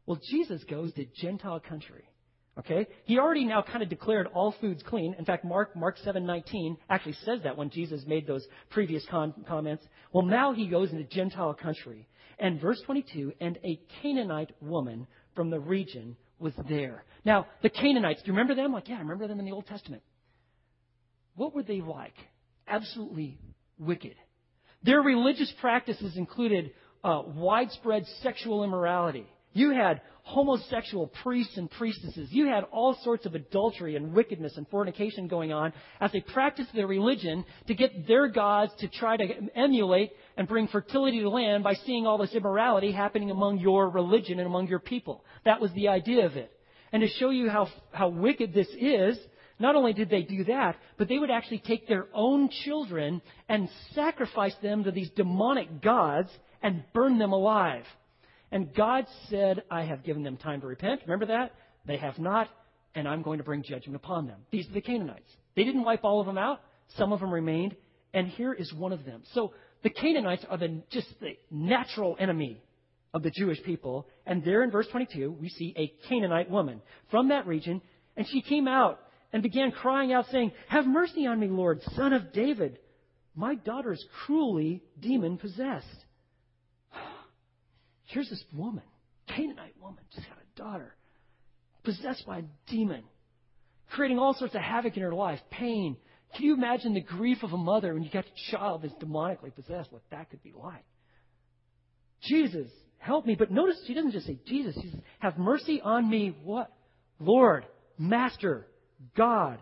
[0.05, 2.03] Well, Jesus goes to Gentile country.
[2.59, 2.87] Okay?
[3.05, 5.15] He already now kind of declared all foods clean.
[5.17, 9.85] In fact, Mark, Mark 7:19 actually says that when Jesus made those previous con- comments.
[10.11, 12.07] Well, now he goes into Gentile country.
[12.39, 17.03] And verse 22, and a Canaanite woman from the region was there.
[17.23, 18.73] Now, the Canaanites, do you remember them?
[18.73, 20.01] Like, yeah, I remember them in the Old Testament.
[21.35, 22.15] What were they like?
[22.67, 23.39] Absolutely
[23.79, 24.15] wicked.
[24.83, 26.71] Their religious practices included
[27.03, 29.27] uh, widespread sexual immorality.
[29.53, 32.29] You had homosexual priests and priestesses.
[32.31, 36.73] You had all sorts of adultery and wickedness and fornication going on as they practiced
[36.73, 41.63] their religion to get their gods to try to emulate and bring fertility to land
[41.63, 45.23] by seeing all this immorality happening among your religion and among your people.
[45.43, 46.51] That was the idea of it.
[46.93, 49.17] And to show you how, how wicked this is,
[49.59, 53.69] not only did they do that, but they would actually take their own children and
[53.93, 56.29] sacrifice them to these demonic gods
[56.61, 57.85] and burn them alive.
[58.51, 61.01] And God said, I have given them time to repent.
[61.05, 61.53] Remember that?
[61.85, 62.49] They have not,
[62.93, 64.41] and I'm going to bring judgment upon them.
[64.51, 65.31] These are the Canaanites.
[65.55, 66.59] They didn't wipe all of them out.
[66.97, 67.75] Some of them remained.
[68.13, 69.23] And here is one of them.
[69.33, 72.61] So the Canaanites are the, just the natural enemy
[73.13, 74.07] of the Jewish people.
[74.25, 77.81] And there in verse 22, we see a Canaanite woman from that region.
[78.17, 78.99] And she came out
[79.33, 82.79] and began crying out, saying, Have mercy on me, Lord, son of David.
[83.33, 86.05] My daughter is cruelly demon possessed.
[88.11, 88.83] Here's this woman,
[89.27, 90.93] Canaanite woman, just had a daughter,
[91.83, 93.03] possessed by a demon,
[93.91, 95.95] creating all sorts of havoc in her life, pain.
[96.35, 99.53] Can you imagine the grief of a mother when you got a child that's demonically
[99.55, 99.91] possessed?
[99.91, 100.83] What that could be like.
[102.23, 103.35] Jesus, help me.
[103.35, 104.75] But notice she doesn't just say Jesus.
[104.81, 106.35] She says, Have mercy on me.
[106.43, 106.71] What?
[107.19, 107.65] Lord,
[107.97, 108.67] Master,
[109.15, 109.59] God,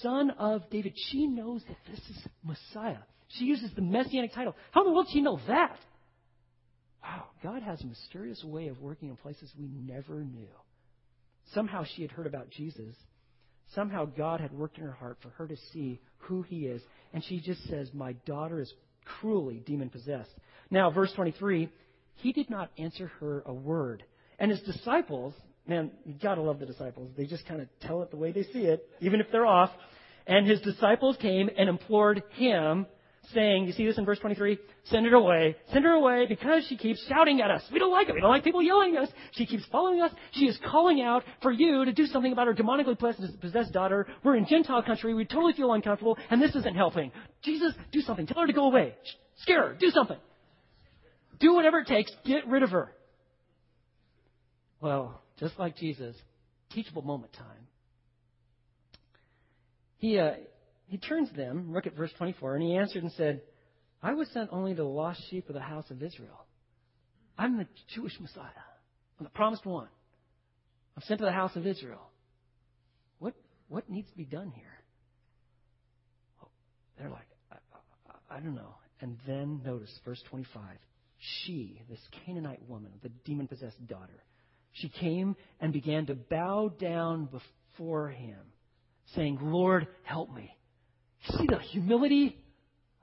[0.00, 0.94] Son of David.
[1.10, 2.98] She knows that this is Messiah.
[3.28, 4.54] She uses the messianic title.
[4.72, 5.76] How in the world does she know that?
[7.02, 10.48] Wow, God has a mysterious way of working in places we never knew.
[11.54, 12.94] Somehow she had heard about Jesus.
[13.74, 16.82] Somehow God had worked in her heart for her to see who he is.
[17.12, 18.72] And she just says, My daughter is
[19.04, 20.30] cruelly demon possessed.
[20.70, 21.68] Now, verse 23,
[22.16, 24.04] he did not answer her a word.
[24.38, 25.34] And his disciples,
[25.66, 27.10] man, you gotta love the disciples.
[27.16, 29.70] They just kind of tell it the way they see it, even if they're off.
[30.26, 32.86] And his disciples came and implored him
[33.34, 34.58] saying, you see this in verse 23?
[34.84, 35.56] Send her away.
[35.72, 37.62] Send her away because she keeps shouting at us.
[37.72, 38.14] We don't like it.
[38.14, 39.08] We don't like people yelling at us.
[39.32, 40.12] She keeps following us.
[40.32, 42.98] She is calling out for you to do something about her demonically
[43.40, 44.06] possessed daughter.
[44.24, 45.14] We're in Gentile country.
[45.14, 47.12] We totally feel uncomfortable, and this isn't helping.
[47.42, 48.26] Jesus, do something.
[48.26, 48.94] Tell her to go away.
[49.36, 49.74] Scare her.
[49.78, 50.18] Do something.
[51.38, 52.10] Do whatever it takes.
[52.24, 52.92] Get rid of her.
[54.80, 56.16] Well, just like Jesus,
[56.70, 57.46] teachable moment time.
[59.98, 60.32] He, uh,
[60.90, 63.42] he turns them, look at verse 24, and he answered and said,
[64.02, 66.46] I was sent only to the lost sheep of the house of Israel.
[67.38, 68.42] I'm the Jewish Messiah.
[69.18, 69.86] I'm the promised one.
[70.96, 72.10] I'm sent to the house of Israel.
[73.20, 73.34] What,
[73.68, 74.66] what needs to be done here?
[76.98, 77.56] They're like, I,
[78.32, 78.74] I, I don't know.
[79.00, 80.60] And then notice verse 25.
[81.44, 84.24] She, this Canaanite woman, the demon possessed daughter,
[84.72, 87.28] she came and began to bow down
[87.76, 88.40] before him,
[89.14, 90.50] saying, Lord, help me.
[91.28, 92.36] See the humility,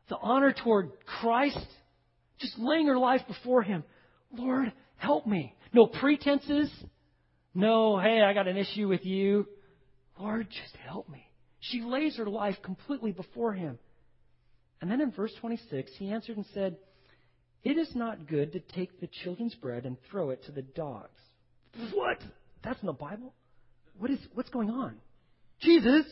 [0.09, 1.65] the honor toward Christ,
[2.39, 3.83] just laying her life before Him.
[4.33, 5.55] Lord, help me.
[5.73, 6.71] No pretenses.
[7.53, 9.47] No, hey, I got an issue with you.
[10.19, 11.29] Lord, just help me.
[11.59, 13.77] She lays her life completely before Him.
[14.81, 16.77] And then in verse 26, he answered and said,
[17.63, 21.19] It is not good to take the children's bread and throw it to the dogs.
[21.93, 22.19] What?
[22.63, 23.33] That's in the Bible?
[23.97, 24.97] What is, what's going on?
[25.61, 26.05] Jesus,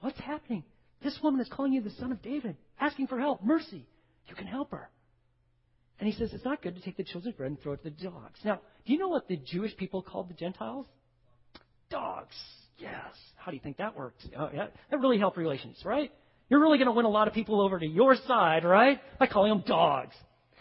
[0.00, 0.62] what's happening?
[1.02, 3.86] This woman is calling you the son of David, asking for help, mercy.
[4.28, 4.88] You can help her.
[5.98, 7.90] And he says, It's not good to take the children's bread and throw it to
[7.90, 8.38] the dogs.
[8.44, 10.86] Now, do you know what the Jewish people called the Gentiles?
[11.90, 12.34] Dogs.
[12.78, 13.14] Yes.
[13.36, 14.26] How do you think that worked?
[14.36, 14.66] Oh, yeah.
[14.90, 16.12] That really helped relations, right?
[16.48, 19.00] You're really going to win a lot of people over to your side, right?
[19.18, 20.14] By calling them dogs.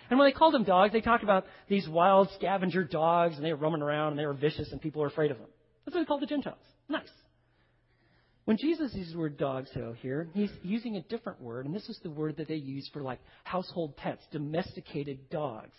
[0.09, 3.51] And when they called them dogs, they talked about these wild scavenger dogs, and they
[3.51, 5.47] were roaming around, and they were vicious, and people were afraid of them.
[5.85, 6.57] That's what they called the Gentiles.
[6.87, 7.09] Nice.
[8.45, 11.89] When Jesus uses the word dogs though, here, he's using a different word, and this
[11.89, 15.73] is the word that they use for like household pets, domesticated dogs.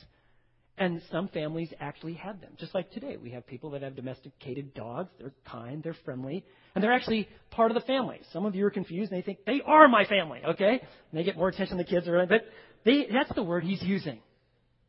[0.79, 2.51] And some families actually have them.
[2.59, 5.09] Just like today, we have people that have domesticated dogs.
[5.19, 6.45] They're kind, they're friendly,
[6.75, 8.21] and they're actually part of the family.
[8.33, 10.73] Some of you are confused and they think they are my family, okay?
[10.73, 12.43] And they get more attention than the kids are, but
[12.85, 14.21] they, that's the word he's using.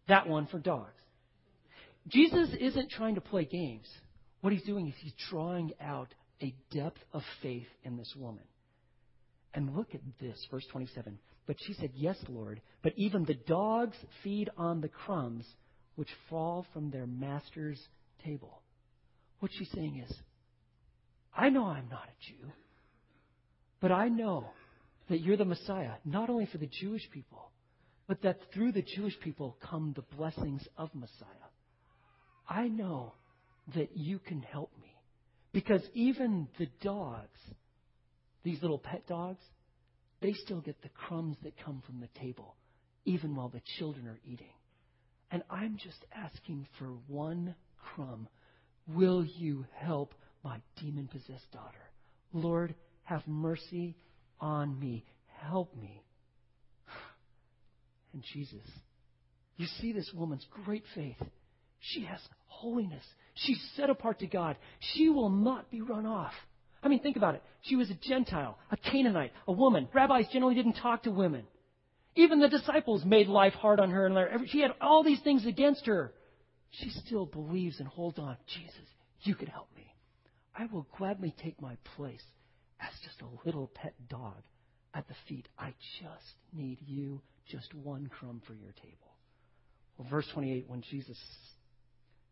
[0.09, 0.91] That one for dogs.
[2.07, 3.87] Jesus isn't trying to play games.
[4.41, 6.09] What he's doing is he's drawing out
[6.41, 8.43] a depth of faith in this woman.
[9.53, 11.17] And look at this, verse 27.
[11.47, 15.45] But she said, Yes, Lord, but even the dogs feed on the crumbs
[15.95, 17.79] which fall from their master's
[18.23, 18.61] table.
[19.39, 20.15] What she's saying is,
[21.35, 22.51] I know I'm not a Jew,
[23.79, 24.45] but I know
[25.09, 27.51] that you're the Messiah, not only for the Jewish people,
[28.07, 31.27] but that through the Jewish people come the blessings of Messiah.
[32.49, 33.13] I know
[33.75, 34.86] that you can help me.
[35.57, 37.39] Because even the dogs,
[38.43, 39.41] these little pet dogs,
[40.21, 42.55] they still get the crumbs that come from the table,
[43.05, 44.53] even while the children are eating.
[45.31, 47.55] And I'm just asking for one
[47.95, 48.27] crumb.
[48.87, 51.89] Will you help my demon possessed daughter?
[52.33, 53.95] Lord, have mercy
[54.39, 55.05] on me.
[55.41, 56.03] Help me.
[58.13, 58.69] And Jesus,
[59.55, 61.17] you see this woman's great faith.
[61.79, 63.03] She has holiness.
[63.37, 64.57] She's set apart to God.
[64.93, 66.33] She will not be run off.
[66.81, 67.43] I mean, think about it.
[67.63, 69.87] She was a Gentile, a Canaanite, a woman.
[69.93, 71.43] Rabbis generally didn't talk to women.
[72.15, 75.85] Even the disciples made life hard on her, and she had all these things against
[75.85, 76.13] her.
[76.71, 78.37] She still believes and holds on.
[78.47, 78.87] Jesus,
[79.21, 79.93] you can help me.
[80.55, 82.23] I will gladly take my place
[82.79, 84.41] as just a little pet dog
[84.93, 85.47] at the feet.
[85.59, 88.97] I just need you, just one crumb for your table.
[89.97, 91.17] Well, verse 28, when Jesus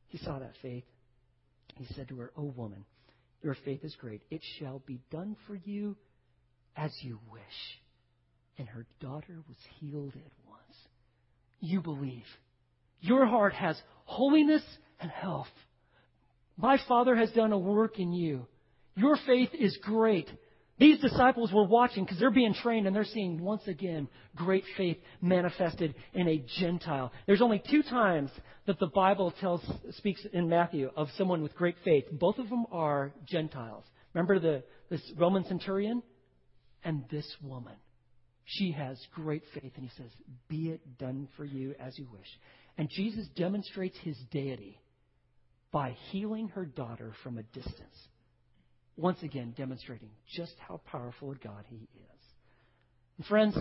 [0.08, 0.86] he saw that faith,
[1.78, 2.86] he said to her, O woman,
[3.44, 4.22] your faith is great.
[4.30, 5.96] It shall be done for you
[6.76, 7.42] as you wish.
[8.58, 10.78] And her daughter was healed at once.
[11.60, 12.26] You believe.
[13.02, 14.64] Your heart has holiness
[15.00, 15.48] and health.
[16.58, 18.48] My Father has done a work in you.
[18.96, 20.30] Your faith is great.
[20.78, 24.98] These disciples were watching because they're being trained and they're seeing once again great faith
[25.22, 27.14] manifested in a Gentile.
[27.28, 28.30] There's only two times
[28.68, 29.62] that the Bible tells,
[29.92, 32.06] speaks in Matthew of someone with great faith.
[32.12, 33.86] Both of them are Gentiles.
[34.14, 36.04] Remember the, this Roman centurion?
[36.84, 37.76] And this woman.
[38.44, 40.12] She has great faith and he says,
[40.50, 42.28] be it done for you as you wish.
[42.78, 44.78] And Jesus demonstrates his deity
[45.72, 48.08] by healing her daughter from a distance
[48.98, 52.22] once again demonstrating just how powerful a God he is.
[53.18, 53.58] And friends,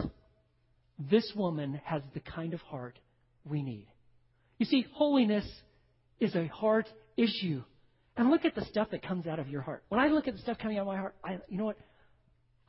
[0.99, 2.99] this woman has the kind of heart
[3.45, 3.89] we need.
[4.59, 5.47] You see, holiness
[6.21, 7.63] is a heart issue.
[8.17, 9.83] And look at the stuff that comes out of your heart.
[9.89, 11.79] When I look at the stuff coming out of my heart, I, you know what?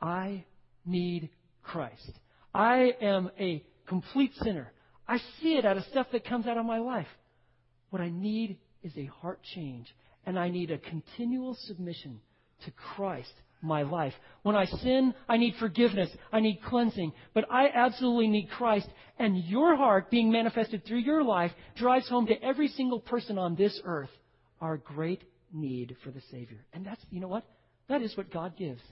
[0.02, 0.44] I
[0.84, 1.30] need
[1.62, 2.10] Christ.
[2.52, 4.72] I am a complete sinner.
[5.06, 7.06] I see it out of stuff that comes out of my life.
[7.90, 9.86] What I need is a heart change,
[10.24, 12.20] and I need a continual submission
[12.64, 13.32] to Christ
[13.62, 14.12] my life.
[14.42, 16.10] When I sin, I need forgiveness.
[16.32, 17.12] I need cleansing.
[17.34, 18.88] But I absolutely need Christ.
[19.18, 23.56] And your heart being manifested through your life drives home to every single person on
[23.56, 24.10] this earth
[24.60, 26.64] our great need for the Savior.
[26.72, 27.44] And that's, you know what?
[27.88, 28.82] That is what God gives.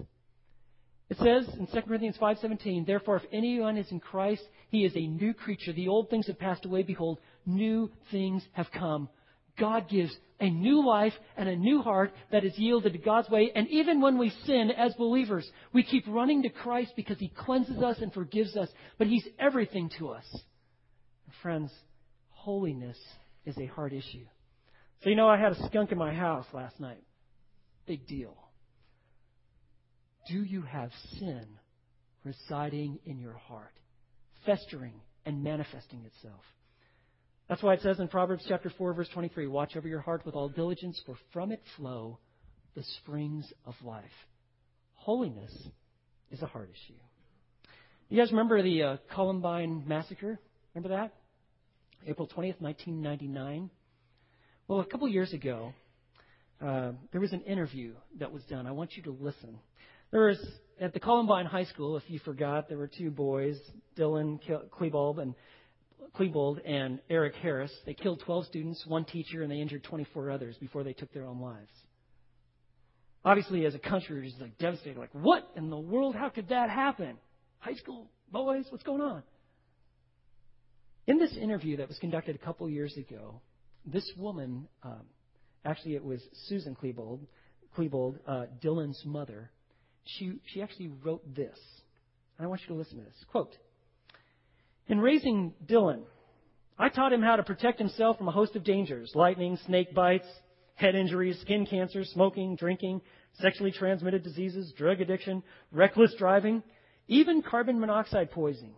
[1.10, 5.06] It says in 2 Corinthians 5:17, "Therefore if anyone is in Christ, he is a
[5.06, 5.72] new creature.
[5.72, 9.08] The old things have passed away; behold, new things have come."
[9.58, 13.52] God gives a new life and a new heart that is yielded to God's way.
[13.54, 17.82] And even when we sin as believers, we keep running to Christ because He cleanses
[17.82, 18.68] us and forgives us.
[18.98, 20.24] But He's everything to us.
[21.42, 21.70] Friends,
[22.30, 22.98] holiness
[23.46, 24.26] is a hard issue.
[25.02, 27.02] So, you know, I had a skunk in my house last night.
[27.86, 28.36] Big deal.
[30.28, 31.46] Do you have sin
[32.24, 33.74] residing in your heart,
[34.46, 34.94] festering
[35.26, 36.40] and manifesting itself?
[37.48, 40.34] That's why it says in Proverbs chapter 4 verse 23, watch over your heart with
[40.34, 42.18] all diligence for from it flow
[42.74, 44.04] the springs of life.
[44.94, 45.52] Holiness
[46.30, 46.98] is a heart issue.
[48.08, 50.38] You guys remember the uh, Columbine massacre?
[50.74, 51.14] Remember that?
[52.06, 53.70] April 20th, 1999.
[54.66, 55.74] Well, a couple years ago,
[56.64, 58.66] uh, there was an interview that was done.
[58.66, 59.58] I want you to listen.
[60.10, 60.38] There was
[60.80, 61.96] at the Columbine High School.
[61.96, 63.58] If you forgot, there were two boys,
[63.98, 64.40] Dylan
[64.70, 65.34] Klebold and
[66.16, 67.72] Klebold and Eric Harris.
[67.86, 71.24] They killed 12 students, one teacher, and they injured 24 others before they took their
[71.24, 71.70] own lives.
[73.24, 74.98] Obviously, as a country, we're just like devastated.
[74.98, 76.14] Like, what in the world?
[76.14, 77.16] How could that happen?
[77.58, 79.22] High school boys, what's going on?
[81.06, 83.40] In this interview that was conducted a couple years ago,
[83.86, 85.02] this woman, um,
[85.64, 87.20] actually it was Susan Klebold,
[87.76, 89.50] Klebold, uh, Dylan's mother,
[90.04, 91.58] she, she actually wrote this.
[92.38, 93.24] And I want you to listen to this.
[93.30, 93.56] Quote,
[94.88, 96.02] in raising Dylan,
[96.78, 100.26] I taught him how to protect himself from a host of dangers lightning, snake bites,
[100.74, 103.00] head injuries, skin cancer, smoking, drinking,
[103.40, 106.62] sexually transmitted diseases, drug addiction, reckless driving,
[107.08, 108.74] even carbon monoxide poisoning.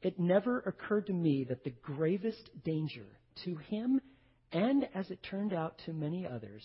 [0.00, 3.06] It never occurred to me that the gravest danger
[3.44, 4.00] to him,
[4.52, 6.64] and as it turned out to many others,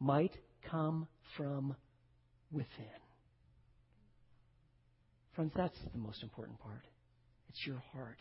[0.00, 0.36] might
[0.70, 1.06] come
[1.36, 1.76] from
[2.50, 2.68] within.
[5.34, 6.84] Friends, that's the most important part.
[7.54, 8.18] It's your heart.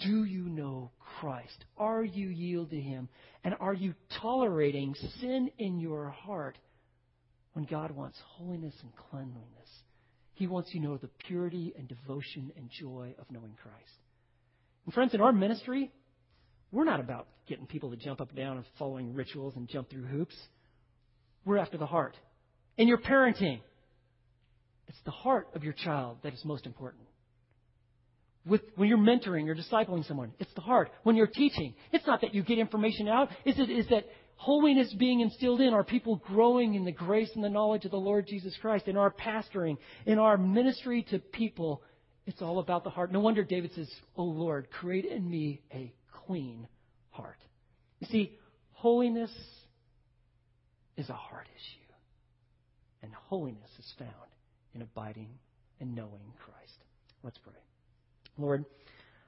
[0.00, 1.64] Do you know Christ?
[1.78, 3.08] Are you yielded to Him?
[3.42, 6.58] And are you tolerating sin in your heart
[7.54, 9.68] when God wants holiness and cleanliness?
[10.34, 13.98] He wants you to know the purity and devotion and joy of knowing Christ.
[14.84, 15.90] And friends, in our ministry,
[16.72, 19.88] we're not about getting people to jump up and down and following rituals and jump
[19.88, 20.36] through hoops.
[21.46, 22.14] We're after the heart.
[22.76, 23.60] In your parenting,
[24.86, 27.04] it's the heart of your child that is most important.
[28.46, 30.90] With, when you're mentoring or discipling someone, it's the heart.
[31.02, 33.28] When you're teaching, it's not that you get information out.
[33.44, 35.74] Is it is that holiness being instilled in?
[35.74, 38.88] Are people growing in the grace and the knowledge of the Lord Jesus Christ?
[38.88, 39.76] In our pastoring,
[40.06, 41.82] in our ministry to people,
[42.26, 43.12] it's all about the heart.
[43.12, 45.92] No wonder David says, "O Lord, create in me a
[46.24, 46.66] clean
[47.10, 47.38] heart."
[47.98, 48.38] You see,
[48.72, 49.32] holiness
[50.96, 51.92] is a heart issue,
[53.02, 54.10] and holiness is found
[54.74, 55.28] in abiding
[55.78, 56.84] and knowing Christ.
[57.22, 57.52] Let's pray.
[58.38, 58.64] Lord,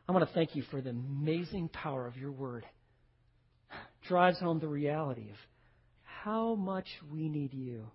[0.08, 2.64] I want to thank you for the amazing power of your word.
[3.70, 5.36] It drives home the reality of
[6.02, 7.86] how much we need you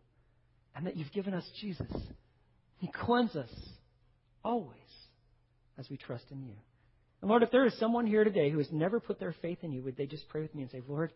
[0.75, 1.91] and that you've given us Jesus.
[2.79, 3.69] He cleanses us
[4.43, 4.77] always
[5.77, 6.53] as we trust in you.
[7.21, 9.71] And Lord, if there is someone here today who has never put their faith in
[9.71, 11.11] you, would they just pray with me and say, Lord,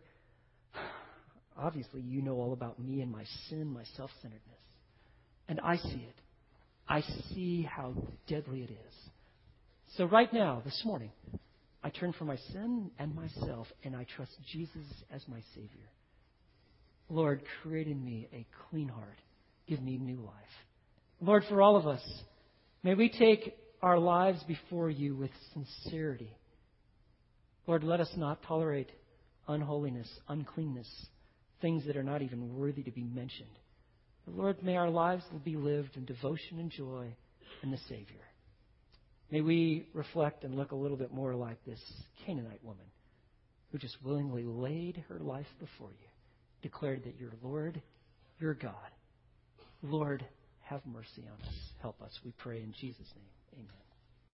[1.58, 4.58] obviously you know all about me and my sin, my self centeredness.
[5.48, 6.16] And I see it.
[6.88, 7.02] I
[7.34, 7.94] see how
[8.28, 9.11] deadly it is.
[9.98, 11.12] So, right now, this morning,
[11.84, 15.89] I turn from my sin and myself, and I trust Jesus as my Savior.
[17.10, 19.18] Lord, create in me a clean heart.
[19.68, 20.34] Give me new life.
[21.20, 22.02] Lord, for all of us,
[22.84, 26.32] may we take our lives before you with sincerity.
[27.68, 28.92] Lord, let us not tolerate
[29.50, 30.88] unholiness, uncleanness,
[31.62, 33.60] things that are not even worthy to be mentioned.
[34.26, 37.14] But Lord, may our lives be lived in devotion and joy
[37.62, 38.22] in the Savior.
[39.32, 41.80] May we reflect and look a little bit more like this
[42.26, 42.86] Canaanite woman
[43.72, 46.08] who just willingly laid her life before you,
[46.62, 47.82] declared that you're Lord,
[48.40, 48.74] you're God.
[49.82, 50.26] Lord,
[50.64, 51.56] have mercy on us.
[51.82, 53.64] Help us, we pray in Jesus' name.
[53.66, 53.91] Amen.